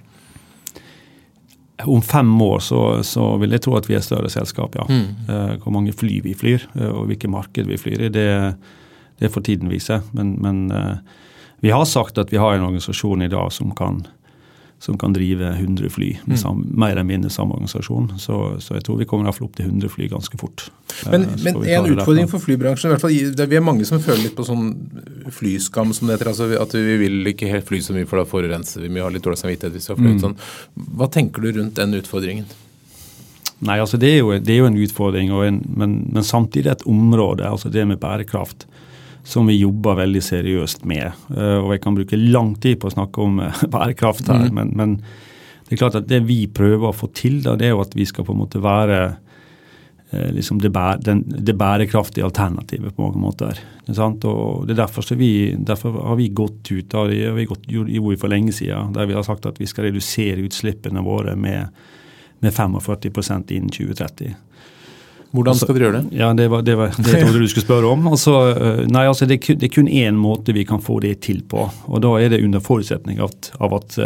[1.86, 4.84] Om fem år så, så vil jeg tro at vi er et større selskap, ja.
[4.88, 5.60] Mm.
[5.62, 8.28] Hvor mange fly vi flyr og hvilke marked vi flyr i, det,
[9.20, 10.00] det får tiden vise.
[10.16, 10.62] Men, men
[11.60, 14.02] vi har sagt at vi har en organisasjon i dag som kan,
[14.80, 16.38] som kan drive 100 fly, med mm.
[16.40, 18.12] sam, mer eller mindre samme organisasjon.
[18.18, 20.70] Så, så, jeg tror vi kommer iallfall opp til 100 fly ganske fort.
[21.04, 24.24] Men, eh, men en utfordring for flybransjen, i hvert fall, vi er mange som føler
[24.24, 24.70] litt på sånn
[25.36, 26.32] flyskam, som det heter.
[26.32, 29.12] altså At vi vil ikke helt fly så mye, for da forurenser vi mye, har
[29.12, 30.24] litt dårlig samvittighet hvis vi har fløyet mm.
[30.24, 30.88] sånn.
[30.96, 32.48] Hva tenker du rundt den utfordringen?
[33.60, 36.88] Nei, altså Det er jo, det er jo en utfordring, en, men, men, samtidig et
[36.88, 38.64] område, altså det med bærekraft
[39.24, 41.10] som vi jobber veldig seriøst med.
[41.36, 44.54] Eh, og Jeg kan bruke lang tid på å snakke om eh, bærekraft her, mm.
[44.56, 45.00] men, men,
[45.66, 47.92] det er klart at det vi prøver å få til, da, det er jo at
[47.94, 48.96] vi skal på en måte være
[50.10, 53.60] eh, liksom det, bæ, den, det, bærekraftige alternativet på mange måter.
[53.86, 57.70] Det og det er derfor, vi, derfor, har vi gått ut av det, vi gått,
[57.70, 61.36] gjorde vi for lenge siden, der vi har sagt at vi skal redusere utslippene våre
[61.38, 61.70] med,
[62.42, 64.34] med 45% innen 2030.
[65.30, 66.18] Hvordan skal dere gjøre det?
[66.18, 68.08] Ja, Det var det, var, det jeg trodde du skulle spørre om.
[68.10, 68.34] Altså,
[68.90, 71.68] nei, altså det, det, er kun én måte vi kan få det til på.
[71.86, 73.98] og Da er det under forutsetning av, av at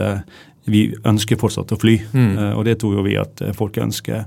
[0.68, 1.96] vi ønsker fortsatt å fly.
[2.12, 2.36] Mm.
[2.58, 4.26] Og det tror jo vi at folk ønsker.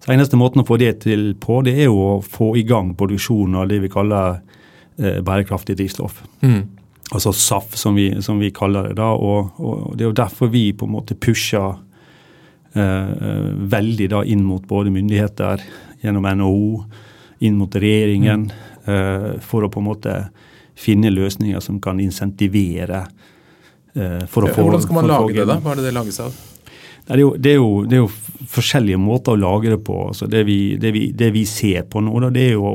[0.00, 2.94] Så Eneste måten å få det til på, det er jo å få i gang
[2.96, 4.40] produksjonen av det vi kaller
[4.96, 6.22] bærekraftig drivstoff.
[6.40, 6.62] Mm.
[7.12, 8.96] Altså SAF, som vi, som vi, kaller det.
[9.00, 11.74] da, og, og, Det er jo derfor vi på en måte pusher
[12.72, 15.64] eh, veldig da inn mot både myndigheter,
[16.02, 16.84] gjennom NHO,
[17.46, 18.94] inn mot regjeringen, mm.
[18.94, 20.16] eh, for å på en måte
[20.78, 23.04] finne løsninger som kan insentivere
[23.94, 25.58] eh, for å få Hvordan skal man lage det, da?
[25.62, 26.34] Hva er det det lages av?
[27.02, 29.96] Det er, jo, det, er jo, det er, jo, forskjellige måter å lage det på.
[30.12, 32.74] Altså det, vi, det, vi, det vi ser på nå, da, det er jo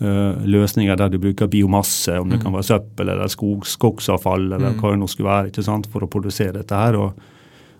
[0.00, 2.42] Uh, løsninger der du bruker biomasse, om det mm.
[2.46, 4.78] kan være søppel eller skog, skogsavfall eller mm.
[4.80, 6.96] hva det nå skulle være, ikke sant, for å produsere dette her.
[6.96, 7.18] Og,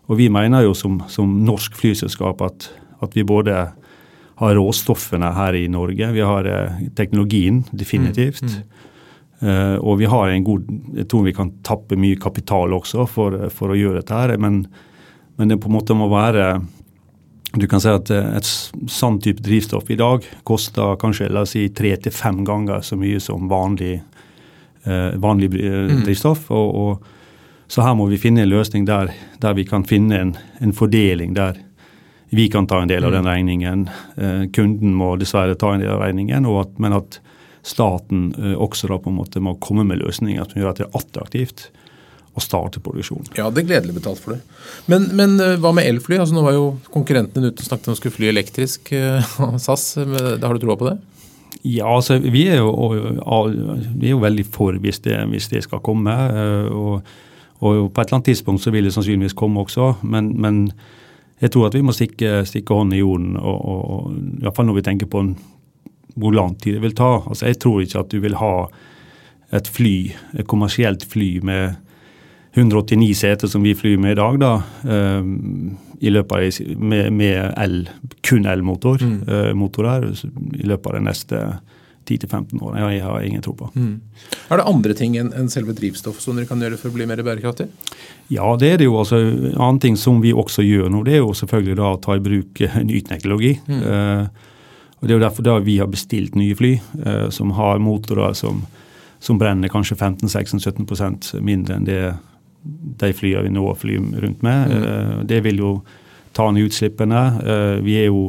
[0.05, 2.67] og vi mener jo som, som norsk flyselskap at,
[3.01, 3.55] at, vi både
[4.41, 8.43] har råstoffene her i Norge, vi har uh, teknologien definitivt.
[8.43, 8.87] Mm.
[9.41, 10.67] Uh, og vi har en god
[10.99, 14.67] Jeg tror vi kan tappe mye kapital også for, for å gjøre dette her, men,
[15.41, 16.59] men det på en måte må være
[17.53, 18.47] du kan si at eh, et
[18.91, 22.99] sånn type drivstoff i dag koster kanskje la oss si, tre til fem ganger så
[22.99, 23.97] mye som vanlig,
[24.85, 26.05] eh, vanlig eh, mm.
[26.07, 26.47] drivstoff.
[26.55, 27.17] Og, og,
[27.71, 29.13] så her må vi finne en løsning der,
[29.43, 31.59] der vi kan finne en, en, fordeling der
[32.31, 33.33] vi kan ta en del av den mm.
[33.33, 33.89] regningen.
[34.17, 37.19] Eh, kunden må dessverre ta en del av regningen, at, men at
[37.67, 40.87] staten eh, også da på en måte må komme med løsninger som gjør at det
[40.87, 41.65] er attraktivt
[42.39, 43.33] å starte produksjon.
[43.35, 44.61] Ja, det er gledelig betalt for det.
[44.87, 46.21] Men, men eh, hva med elfly?
[46.21, 48.93] Altså, nå var jo konkurrentene ute og snakket om å skulle fly elektrisk.
[49.67, 51.01] SAS, har du troa på det?
[51.67, 55.83] Ja, altså vi er jo, vi er jo veldig for hvis det, hvis det skal
[55.85, 56.15] komme.
[56.71, 57.03] Og,
[57.59, 59.91] og, på et eller annet tidspunkt så vil det sannsynligvis komme også.
[60.09, 60.63] Men, men
[61.41, 64.87] jeg tror at vi må stikke, stikke hånden i jorden, og, og, iallfall når vi
[64.91, 65.35] tenker på en,
[66.21, 67.15] hvor lang tid det vil ta.
[67.23, 68.55] Altså Jeg tror ikke at du vil ha
[69.57, 69.95] et fly,
[70.39, 71.79] et kommersielt fly med
[72.59, 74.53] 189 seter som vi flyr med i dag, da,
[74.85, 77.77] um, i løpet av, med, med el,
[78.27, 79.19] kun elmotor mm.
[79.29, 79.51] uh,
[80.59, 81.43] i løpet av de neste
[82.11, 82.77] 10-15 år.
[82.79, 83.71] Jeg har ingen tro på.
[83.75, 84.01] Mm.
[84.51, 87.07] Er det andre ting enn en selve drivstoffet som dere kan gjøre for å bli
[87.09, 87.69] mer bærekraftig?
[88.33, 88.99] Ja, det er det jo.
[89.01, 92.01] altså En annen ting som vi også gjør nå, det er jo selvfølgelig da å
[92.03, 93.55] ta i bruk eh, ny teknologi.
[93.67, 93.81] Mm.
[93.85, 94.49] Uh,
[95.01, 96.75] og Det er jo derfor da vi har bestilt nye fly
[97.33, 98.59] som har motorer som,
[99.17, 102.03] som brenner kanskje 15-16-17% mindre enn det
[103.01, 104.69] de flyene vi nå flyr rundt med.
[104.69, 105.23] Mm.
[105.25, 105.71] Det vil jo
[106.37, 107.23] ta ned utslippene.
[107.81, 108.27] Vi er jo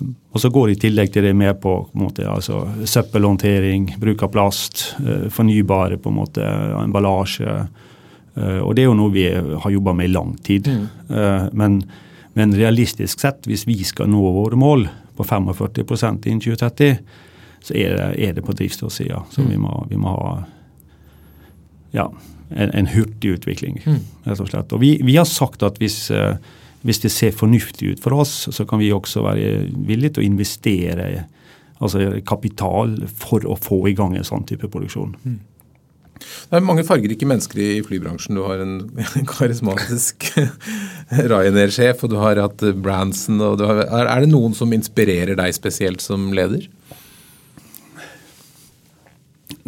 [0.00, 4.24] og så går det i tillegg til det med på, på måte, altså, søppelhåndtering, bruk
[4.24, 6.46] av plast, eh, fornybare på en måte,
[6.80, 7.56] emballasje.
[8.32, 10.70] Og det er jo noe vi har jobba med i lang tid.
[10.72, 11.50] Mm.
[11.52, 11.74] Men,
[12.32, 14.86] men, realistisk sett, hvis vi skal nå våre mål
[15.18, 16.96] på 45% innen 2030,
[17.60, 19.50] så er det, er det på drivstoffsida som mm.
[19.52, 20.30] vi, må, vi må ha
[21.92, 22.08] ja,
[22.48, 23.80] en, en hurtig utvikling.
[23.84, 24.00] Mm.
[24.24, 24.72] rett Og slett.
[24.72, 26.10] Og vi, vi har sagt at hvis,
[26.82, 30.28] hvis, det ser fornuftig ut for oss, så kan vi også være villige til å
[30.30, 31.08] investere
[31.82, 35.16] altså kapital for å få i gang en sånn type produksjon.
[35.24, 35.40] Mm.
[36.22, 38.36] Det er mange fargerike mennesker i flybransjen.
[38.38, 38.76] Du har en
[39.32, 40.28] karismatisk
[41.32, 43.40] Ryanair-sjef, og du har hatt Branson.
[43.42, 46.68] Har, er det noen som inspirerer deg spesielt som leder?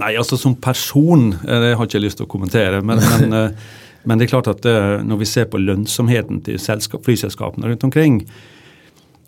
[0.01, 2.83] Nei, altså som person eh, det har jeg ikke lyst til å kommentere.
[2.87, 3.73] Men, men, eh,
[4.05, 6.61] men det er klart at eh, når vi ser på lønnsomheten til
[7.05, 8.23] flyselskapene rundt omkring,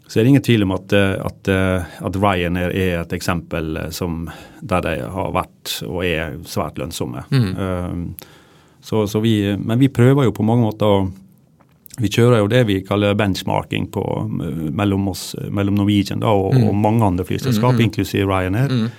[0.07, 4.29] så er det ingen tvil om at, at, at Ryanair er et eksempel som,
[4.63, 7.25] der de har vært og er svært lønnsomme.
[7.35, 8.13] Mm.
[8.87, 11.09] Så, så vi, men vi prøver jo på mange måter
[11.97, 14.05] vi kjører jo det vi kaller benchmarking på,
[14.77, 16.67] mellom, oss, mellom Norwegian da, og, mm.
[16.69, 17.85] og, mange andre flyselskap, mm.
[17.89, 18.73] inklusiv Ryanair.
[18.73, 18.91] Mm.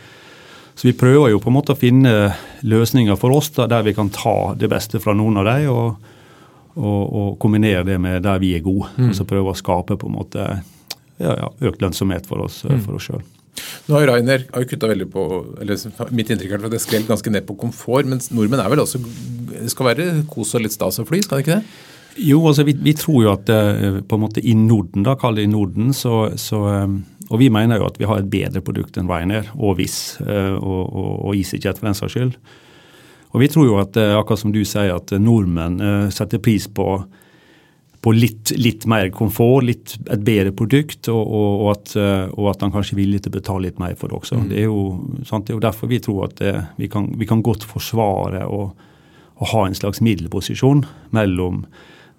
[0.78, 2.12] Så vi prøver jo på en måte å finne
[2.62, 6.12] løsninger for oss der vi kan ta det beste fra noen av dem, og,
[6.78, 8.92] og, og, kombinere det med der vi er gode.
[8.98, 9.10] Mm.
[9.10, 10.46] Og så prøve å skape på en måte
[11.18, 12.86] ja, ja, økt lønnsomhet for oss, mm.
[12.86, 13.26] for oss sjøl.
[13.88, 15.24] Nå har Rainer har jo kutta veldig på
[15.64, 18.84] eller Mitt inntrykk er at det skrelt ganske ned på komfort, mens nordmenn er vel
[18.84, 19.02] også
[19.74, 21.86] skal være kos og litt stas å fly, skal det ikke det?
[22.28, 25.38] Jo, altså vi, vi tror jo at uh, på en måte i Norden, da, kall
[25.38, 28.64] det i Norden, så, så um, og vi mener jo at vi har et bedre
[28.64, 32.34] produkt enn Ryanair og Wizz uh, og, og, og EasyJet for den saks skyld.
[33.36, 35.82] Og vi tror jo at uh, akkurat som du sier, at nordmenn
[36.16, 36.88] setter pris på,
[38.04, 41.98] på litt, litt, mer komfort, litt, et bedre produkt, og, og at,
[42.32, 44.40] og at han kanskje er villig til å betale litt mer for det også.
[44.40, 44.48] Mm.
[44.54, 44.82] Det, er jo,
[45.28, 48.48] sant, det, er jo, derfor vi tror at det, vi, kan, vi, kan, godt forsvare
[48.48, 48.72] å
[49.52, 51.66] ha en slags middelposisjon mellom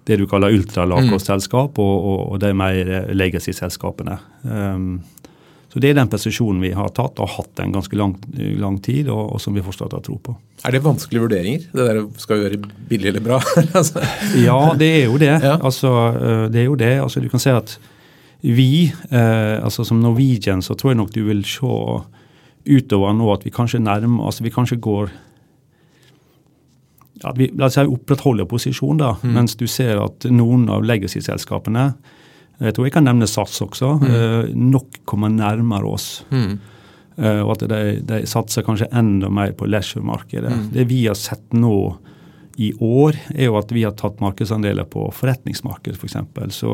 [0.09, 1.85] det du kaller ultralavkostselskap, mm.
[1.85, 4.19] og, og, og de mer legacy-selskapene.
[4.43, 4.91] Um,
[5.69, 8.15] Så det er den posisjonen vi har tatt og har hatt en ganske lang,
[8.57, 10.33] lang tid, og, og, som vi fortsatt har tro på.
[10.65, 11.67] Er det vanskelige vurderinger?
[11.69, 13.37] Det der skal vi gjøre billig eller bra?
[13.79, 14.01] Altså.
[14.41, 15.35] ja, det er jo det.
[15.45, 15.59] Ja.
[15.61, 15.93] Altså,
[16.49, 16.95] det er jo det.
[17.03, 17.75] Altså, du kan se at
[18.41, 21.69] vi, eh, altså som Norwegian, så tror jeg nok du vil se
[22.69, 25.13] utover nå at vi kanskje nærmer altså vi kanskje går
[27.27, 29.33] at vi la oss si, opprettholder posisjon, da, mm.
[29.35, 31.89] mens du ser at noen av legacy-selskapene
[32.59, 33.93] jeg tror jeg kan nevne SAS også.
[34.01, 34.09] Mm.
[34.09, 36.07] Eh, nok kommer nærmere oss.
[36.31, 36.57] Mm.
[37.15, 40.51] Eh, og at de, de, satser kanskje enda mer på leisure-markedet.
[40.51, 40.65] Mm.
[40.75, 41.77] Det vi har sett nå
[42.59, 46.17] i år, er jo at vi har tatt markedsandeler på forretningsmarkedet f.eks.
[46.35, 46.73] For så,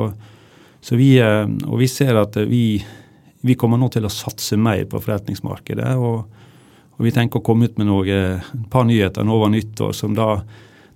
[0.82, 2.80] så vi, eh, og vi ser at vi,
[3.46, 5.94] vi, kommer nå til å satse mer på forretningsmarkedet.
[6.02, 6.42] og,
[6.96, 10.16] og vi tenker å komme ut med noe, et par nyheter nå over nyttår som
[10.16, 10.40] da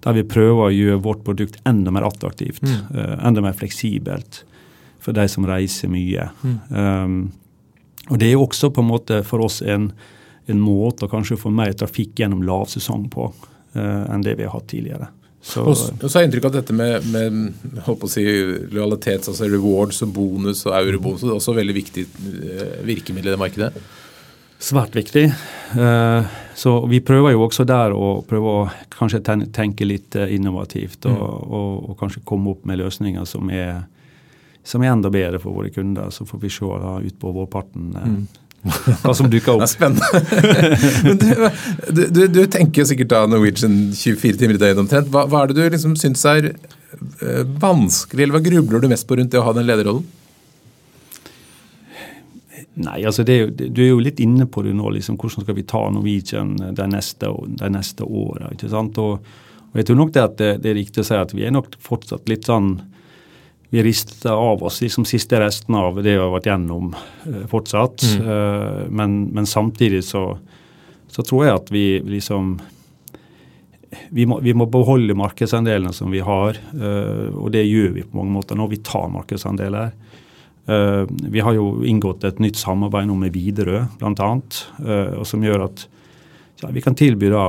[0.04, 2.80] der vi prøver å gjøre vårt produkt enda mer attraktivt, mm.
[2.96, 4.44] uh, enda mer fleksibelt
[5.04, 6.30] for de som reiser mye.
[6.44, 6.58] Mm.
[6.72, 7.20] Um,
[8.10, 9.92] og Det er også på en måte for oss en,
[10.48, 14.56] en måte å kanskje få mer trafikk gjennom lavsesong på uh, enn det vi har
[14.56, 15.12] hatt tidligere.
[15.40, 18.24] Så, og, så har jeg inntrykk av dette med, med håper å si,
[18.76, 21.24] lojalitets, altså rewards og bonus og eurobonus.
[21.24, 22.04] Det er også veldig viktig
[22.88, 23.70] virkemiddel i det markedet?
[24.60, 25.30] Svært viktig.
[25.74, 26.26] Uh,
[26.60, 29.22] så vi prøver jo også der å prøve å kanskje
[29.56, 31.54] tenke litt innovativt og, mm.
[31.56, 33.86] og, og, kanskje komme opp med løsninger som er
[34.70, 36.12] som er enda bedre for våre kunder.
[36.14, 38.28] Så får vi se da ut på vårparten eh, mm.
[39.04, 39.64] hva som dukker opp.
[39.64, 40.08] Det er spennende.
[41.08, 41.22] Men
[41.96, 45.12] du, du, du, tenker jo sikkert da Norwegian 24 timer i døgnet omtrent.
[45.14, 49.08] Hva, hva, er det du liksom syns er eh, vanskelig, eller hva grubler du mest
[49.10, 50.06] på rundt det å ha den lederrollen?
[52.80, 54.94] Nei, altså det, Du er jo litt inne på det nå.
[54.96, 58.52] liksom, Hvordan skal vi ta Norwegian de neste, de neste åra?
[58.54, 59.20] Og,
[59.70, 61.76] og jeg tror nok det det, det, er riktig å si at vi er nok
[61.84, 62.78] fortsatt litt sånn
[63.70, 68.02] vi rister av oss liksom siste restene av det vi har vært gjennom eh, fortsatt.
[68.02, 68.24] Mm.
[68.26, 70.24] Uh, men, men, samtidig så,
[71.06, 72.56] så, tror jeg at vi liksom
[74.10, 78.18] vi må, vi må beholde markedsandelene som vi har, uh, og det gjør vi på
[78.18, 78.66] mange måter nå.
[78.74, 79.94] vi tar markedsandeler.
[79.94, 80.26] Uh,
[80.70, 84.28] vi har jo inngått et nytt samarbeid nå med Widerøe bl.a.,
[84.86, 85.86] uh, som gjør at
[86.60, 87.44] ja, vi kan tilby da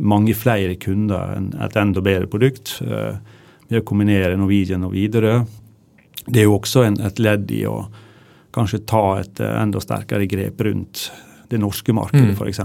[0.00, 2.78] mange flere kunder et enda bedre produkt.
[2.80, 5.42] Ved å kombinere Norwegian og Widerøe.
[6.24, 7.82] Det er jo også en, et ledd i å
[8.54, 11.08] kanskje ta et eh, enda sterkere grep rundt
[11.50, 12.38] det norske markedet, mm.
[12.38, 12.60] f.eks.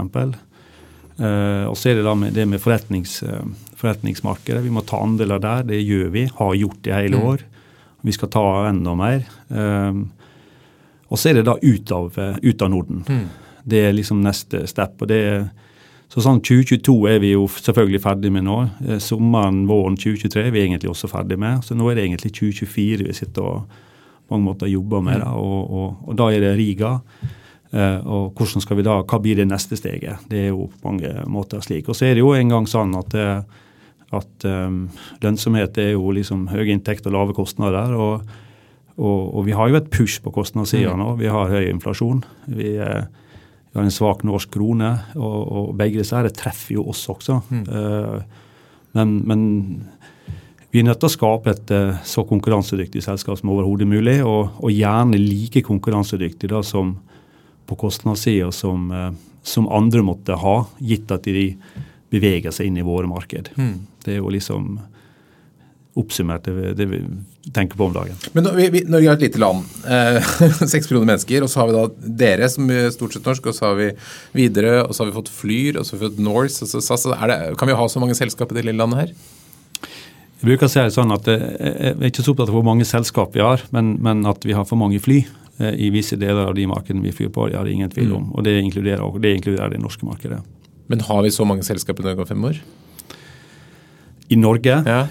[1.16, 3.42] Uh, eh, og så er det da med det med forretnings, uh,
[3.78, 4.62] forretningsmarkedet.
[4.62, 5.66] Vi må ta andeler der.
[5.72, 6.26] Det gjør vi.
[6.38, 7.26] Har gjort i hele mm.
[7.32, 7.46] år.
[8.04, 9.24] Vi skal ta enda mer.
[9.50, 10.04] Uh,
[11.06, 13.04] og så er det da ut av, ut av Norden.
[13.06, 13.54] Mm.
[13.66, 15.00] Det er liksom neste step.
[15.00, 15.46] og det er
[16.12, 18.60] så sånn 2022 er vi jo selvfølgelig ferdig med nå.
[18.86, 21.64] Eh, sommeren, våren 2023 er vi egentlig også ferdig med.
[21.66, 23.82] Så nå er det egentlig 2024 vi sitter og
[24.30, 25.20] mange måter jobber med.
[25.22, 26.94] Da, og, og, og da er det Riga.
[27.76, 30.22] Uh, og hvordan skal vi da, Hva blir det neste steget?
[30.30, 31.90] Det er jo på mange måter slik.
[31.90, 33.16] Og så er det jo en gang sånn at,
[34.14, 34.86] at um,
[35.24, 37.94] lønnsomhet er jo liksom høy inntekt og lave kostnader.
[37.96, 38.26] Og,
[38.96, 41.02] og, og, vi har jo et push på kostnadssida mm.
[41.02, 41.12] nå.
[41.20, 42.22] Vi har høy inflasjon.
[42.46, 43.06] Vi uh,
[43.76, 44.88] vi har en svak norsk krone,
[45.20, 47.42] og, og begge disse her treffer jo oss også.
[47.52, 47.64] Mm.
[47.68, 48.22] Uh,
[48.96, 49.42] men, men,
[50.72, 54.56] vi er nødt til å skape et uh, så konkurransedyktig selskap som overhodet mulig, og,
[54.62, 56.94] og, gjerne like konkurransedyktig da, som
[57.68, 59.10] på kostnadssida som, uh,
[59.44, 61.50] som, andre måtte ha, gitt at de
[62.08, 63.52] beveger seg inn i våre marked.
[63.60, 63.76] Mm.
[64.06, 64.76] Det er jo liksom
[65.96, 66.98] oppsummert det, det vi
[67.54, 68.16] tenker på om dagen.
[68.36, 69.64] Men vi, vi, Norge er et lite land.
[69.88, 70.18] Eh,
[70.90, 71.46] millioner mennesker.
[71.46, 73.48] Og så har vi da dere, som er stort sett norsk.
[73.48, 73.88] Og så har vi
[74.36, 76.60] videre, og så har vi fått Flyr, og så har vi fått Norse.
[76.66, 77.08] Og så SAS.
[77.08, 79.16] Det, kan vi ha så mange selskap i det lille landet her?
[80.36, 82.66] Jeg bruker å si det sånn at eh, Jeg er ikke så opptatt av hvor
[82.66, 86.18] mange selskap vi har, men, men at vi har for mange fly eh, i visse
[86.20, 87.48] deler av de markedene vi flyr på.
[87.48, 88.28] Det har ingen tvil om.
[88.28, 88.34] Mm.
[88.36, 90.44] Og det inkluderer, det inkluderer det norske markedet.
[90.92, 92.60] Men har vi så mange selskap i Norge om fem år?
[94.28, 94.82] I Norge?
[94.86, 95.06] Ja.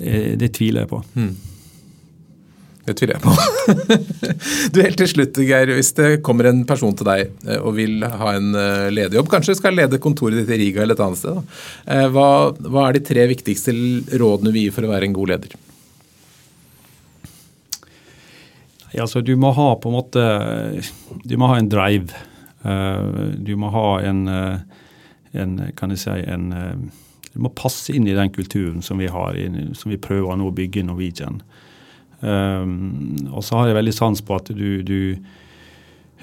[0.00, 1.02] Eh, det tviler jeg på.
[1.14, 1.32] Mm.
[2.86, 3.32] Det tviler jeg på.
[4.72, 5.72] du Helt til slutt, Geir.
[5.76, 9.58] Hvis det kommer en person til deg eh, og vil ha en eh, lederjobb, kanskje
[9.58, 11.42] skal lede kontoret ditt i Riga eller et annet sted,
[12.14, 13.76] hva, hva, er de tre viktigste
[14.20, 15.58] rådene vi gir for å være en god leder?
[18.90, 20.22] Ja, altså, du må ha på en måte
[21.22, 22.24] Du må ha en drive.
[23.38, 24.24] Du må ha en
[25.32, 26.76] en kan jeg si, en, eh,
[27.30, 29.36] det må passe inn i den kulturen som vi har,
[29.78, 31.42] som vi prøver nå å bygge i Norwegian.
[32.20, 35.14] Um, og så har jeg veldig sans på at du, du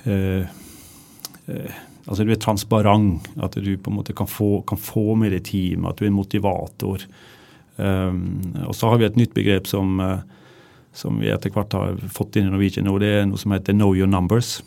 [0.06, 0.44] uh,
[1.50, 1.78] uh,
[2.08, 5.42] Altså du er transparent, at du på en måte kan få, kan få med deg
[5.44, 7.02] team, at du er motivator.
[7.76, 10.22] Um, og så har vi et nytt begrep som, uh,
[10.96, 12.88] som vi etter hvert har fått inn i Norwegian.
[12.88, 14.62] Og det er noe som heter Know your numbers.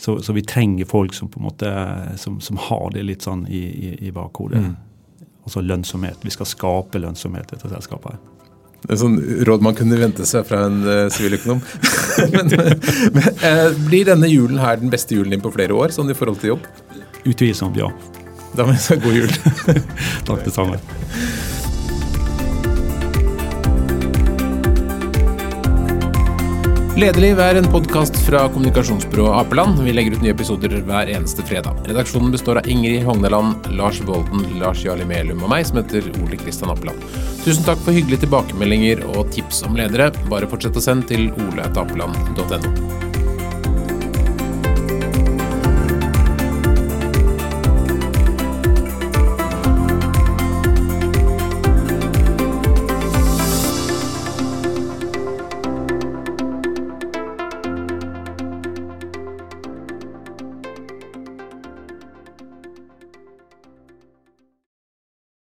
[0.00, 1.70] Så, så vi trenger folk som på en måte
[2.16, 4.62] som, som har det litt sånn i, i, i bakhodet.
[4.64, 5.26] Mm.
[5.44, 6.22] Altså lønnsomhet.
[6.24, 8.16] Vi skal skape lønnsomhet etter selskapet.
[8.80, 10.80] Det er sånn råd man kunne vente seg fra en
[11.12, 11.60] siviløkonom.
[11.60, 12.54] Uh, men,
[13.12, 16.16] men uh, blir denne julen her den beste julen din på flere år, sånn i
[16.16, 16.64] forhold til jobb?
[17.28, 17.92] Utvilsomt, ja.
[18.56, 19.38] Da må jeg si god jul.
[20.30, 20.80] Takk det samme.
[27.00, 29.78] Lederliv er en podkast fra kommunikasjonsbyrået Apeland.
[29.86, 31.78] Vi legger ut nye episoder hver eneste fredag.
[31.88, 36.36] Redaksjonen består av Ingrid Hogneland, Lars Volden, Lars Jarli Melum og meg, som heter Ole
[36.42, 37.00] Kristian Apeland.
[37.40, 40.12] Tusen takk for hyggelige tilbakemeldinger og tips om ledere.
[40.28, 43.09] Bare fortsett å sende til oleetapeland.no.